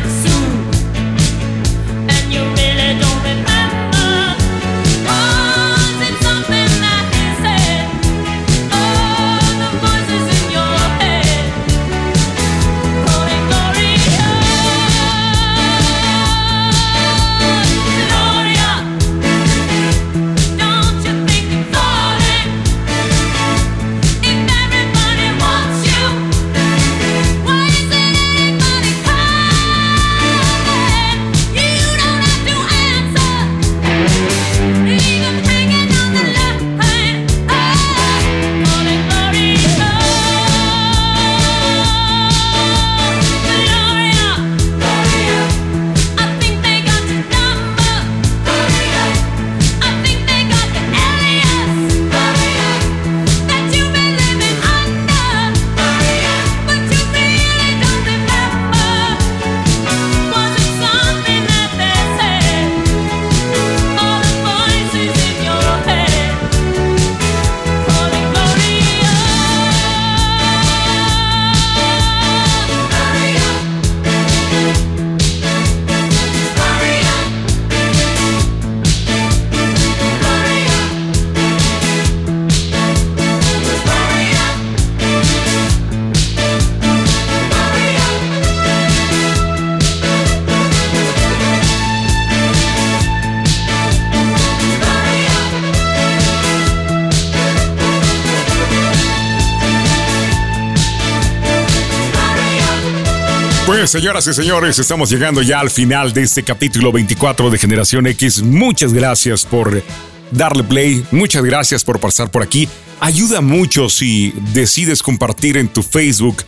Señoras 103.87 104.29
y 104.29 104.33
señores, 104.33 104.79
estamos 104.79 105.11
llegando 105.11 105.43
ya 105.43 105.59
al 105.59 105.69
final 105.69 106.13
de 106.13 106.23
este 106.23 106.45
capítulo 106.45 106.93
24 106.93 107.51
de 107.51 107.59
Generación 107.59 108.07
X. 108.07 108.41
Muchas 108.41 108.93
gracias 108.93 109.45
por 109.45 109.83
darle 110.31 110.63
play, 110.63 111.05
muchas 111.11 111.45
gracias 111.45 111.83
por 111.83 111.99
pasar 111.99 112.31
por 112.31 112.43
aquí. 112.43 112.69
Ayuda 113.01 113.41
mucho 113.41 113.89
si 113.89 114.33
decides 114.55 115.03
compartir 115.03 115.57
en 115.57 115.67
tu 115.67 115.83
Facebook. 115.83 116.45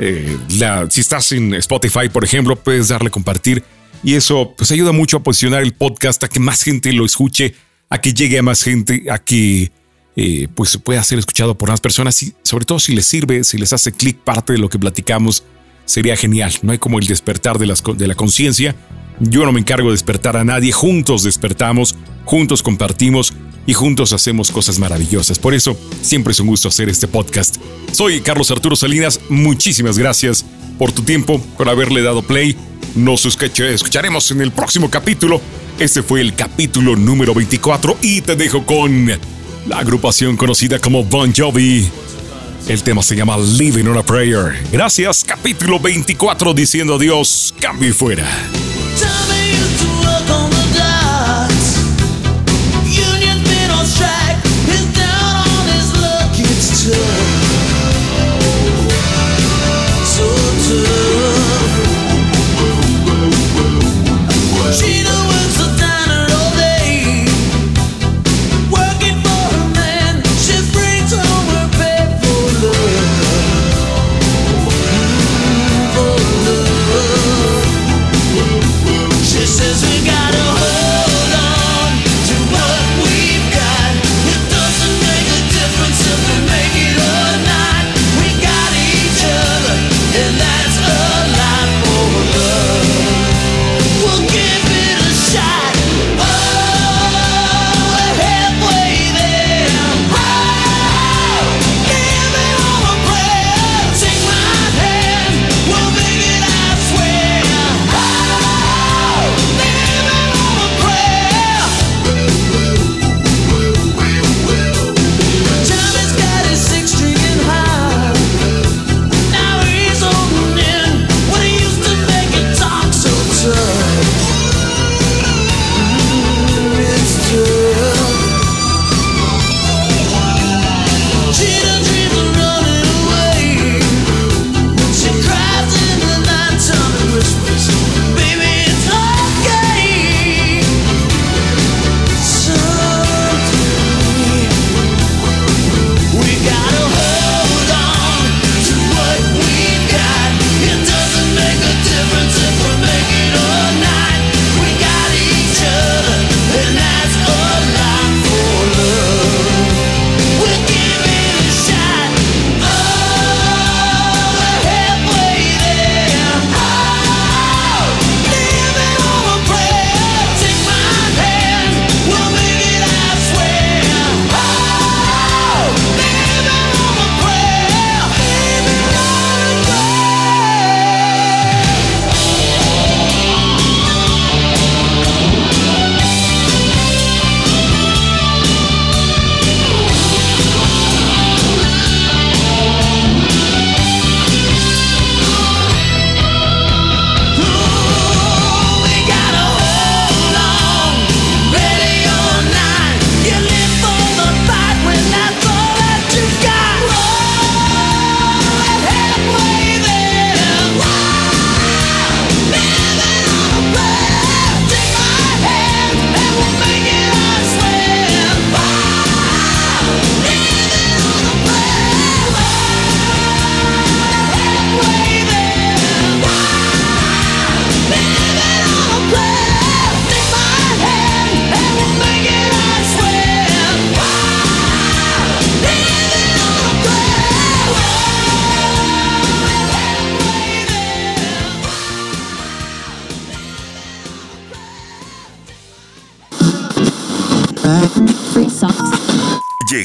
eh, 0.00 0.38
si 0.88 1.00
estás 1.00 1.30
en 1.32 1.54
Spotify, 1.54 2.08
por 2.08 2.24
ejemplo, 2.24 2.56
puedes 2.56 2.88
darle 2.88 3.10
compartir. 3.10 3.62
Y 4.02 4.14
eso 4.14 4.54
pues 4.56 4.70
ayuda 4.72 4.92
mucho 4.92 5.18
a 5.18 5.22
posicionar 5.22 5.62
el 5.62 5.74
podcast, 5.74 6.24
a 6.24 6.28
que 6.28 6.40
más 6.40 6.62
gente 6.62 6.92
lo 6.94 7.04
escuche, 7.04 7.54
a 7.90 8.00
que 8.00 8.14
llegue 8.14 8.38
a 8.38 8.42
más 8.42 8.62
gente, 8.62 9.04
a 9.10 9.18
que 9.18 9.70
eh, 10.16 10.48
pues 10.54 10.78
pueda 10.78 11.04
ser 11.04 11.18
escuchado 11.18 11.56
por 11.56 11.68
más 11.68 11.80
personas 11.80 12.22
y 12.22 12.34
sobre 12.42 12.64
todo 12.64 12.78
si 12.78 12.94
les 12.94 13.04
sirve, 13.04 13.44
si 13.44 13.58
les 13.58 13.74
hace 13.74 13.92
clic 13.92 14.16
parte 14.18 14.54
de 14.54 14.58
lo 14.58 14.70
que 14.70 14.78
platicamos, 14.78 15.44
sería 15.88 16.16
genial. 16.16 16.52
No 16.62 16.70
hay 16.72 16.78
como 16.78 16.98
el 16.98 17.06
despertar 17.06 17.58
de, 17.58 17.66
las, 17.66 17.82
de 17.96 18.06
la 18.06 18.14
conciencia. 18.14 18.76
Yo 19.20 19.44
no 19.44 19.50
me 19.52 19.58
encargo 19.60 19.88
de 19.88 19.94
despertar 19.94 20.36
a 20.36 20.44
nadie, 20.44 20.70
juntos 20.70 21.24
despertamos, 21.24 21.96
juntos 22.24 22.62
compartimos 22.62 23.32
y 23.66 23.72
juntos 23.72 24.12
hacemos 24.12 24.52
cosas 24.52 24.78
maravillosas. 24.78 25.38
Por 25.40 25.54
eso 25.54 25.76
siempre 26.02 26.32
es 26.32 26.40
un 26.40 26.46
gusto 26.46 26.68
hacer 26.68 26.88
este 26.88 27.08
podcast. 27.08 27.56
Soy 27.92 28.20
Carlos 28.20 28.50
Arturo 28.52 28.76
Salinas, 28.76 29.18
muchísimas 29.28 29.98
gracias 29.98 30.44
por 30.78 30.92
tu 30.92 31.02
tiempo, 31.02 31.40
por 31.56 31.68
haberle 31.68 32.02
dado 32.02 32.22
play. 32.22 32.54
Nos 32.94 33.26
escuch- 33.26 33.64
escucharemos 33.64 34.30
en 34.30 34.40
el 34.42 34.52
próximo 34.52 34.88
capítulo. 34.90 35.40
Este 35.80 36.02
fue 36.02 36.20
el 36.20 36.34
capítulo 36.34 36.94
número 36.96 37.34
24 37.34 37.98
y 38.02 38.20
te 38.20 38.36
dejo 38.36 38.64
con 38.64 39.08
la 39.66 39.78
agrupación 39.78 40.36
conocida 40.36 40.78
como 40.78 41.02
Bon 41.04 41.32
Jovi. 41.34 41.88
El 42.68 42.82
tema 42.82 43.02
se 43.02 43.16
llama 43.16 43.38
Living 43.38 43.86
on 43.86 43.96
a 43.96 44.02
Prayer. 44.02 44.62
Gracias, 44.70 45.24
capítulo 45.24 45.80
24 45.80 46.52
diciendo 46.52 46.96
adiós, 46.96 47.54
cambio 47.58 47.94
fuera. 47.94 48.26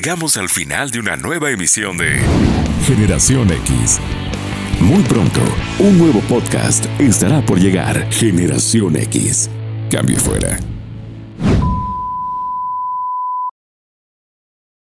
Llegamos 0.03 0.35
al 0.35 0.49
final 0.49 0.91
de 0.91 0.99
una 0.99 1.15
nueva 1.15 1.49
emisión 1.49 1.95
de 1.97 2.19
Generación 2.85 3.49
X. 3.49 4.01
Muy 4.81 5.01
pronto, 5.03 5.39
un 5.79 5.97
nuevo 5.97 6.19
podcast 6.27 6.85
estará 6.99 7.41
por 7.41 7.57
llegar. 7.57 8.11
Generación 8.11 8.97
X. 8.97 9.49
Cambio 9.89 10.17
fuera. 10.17 10.72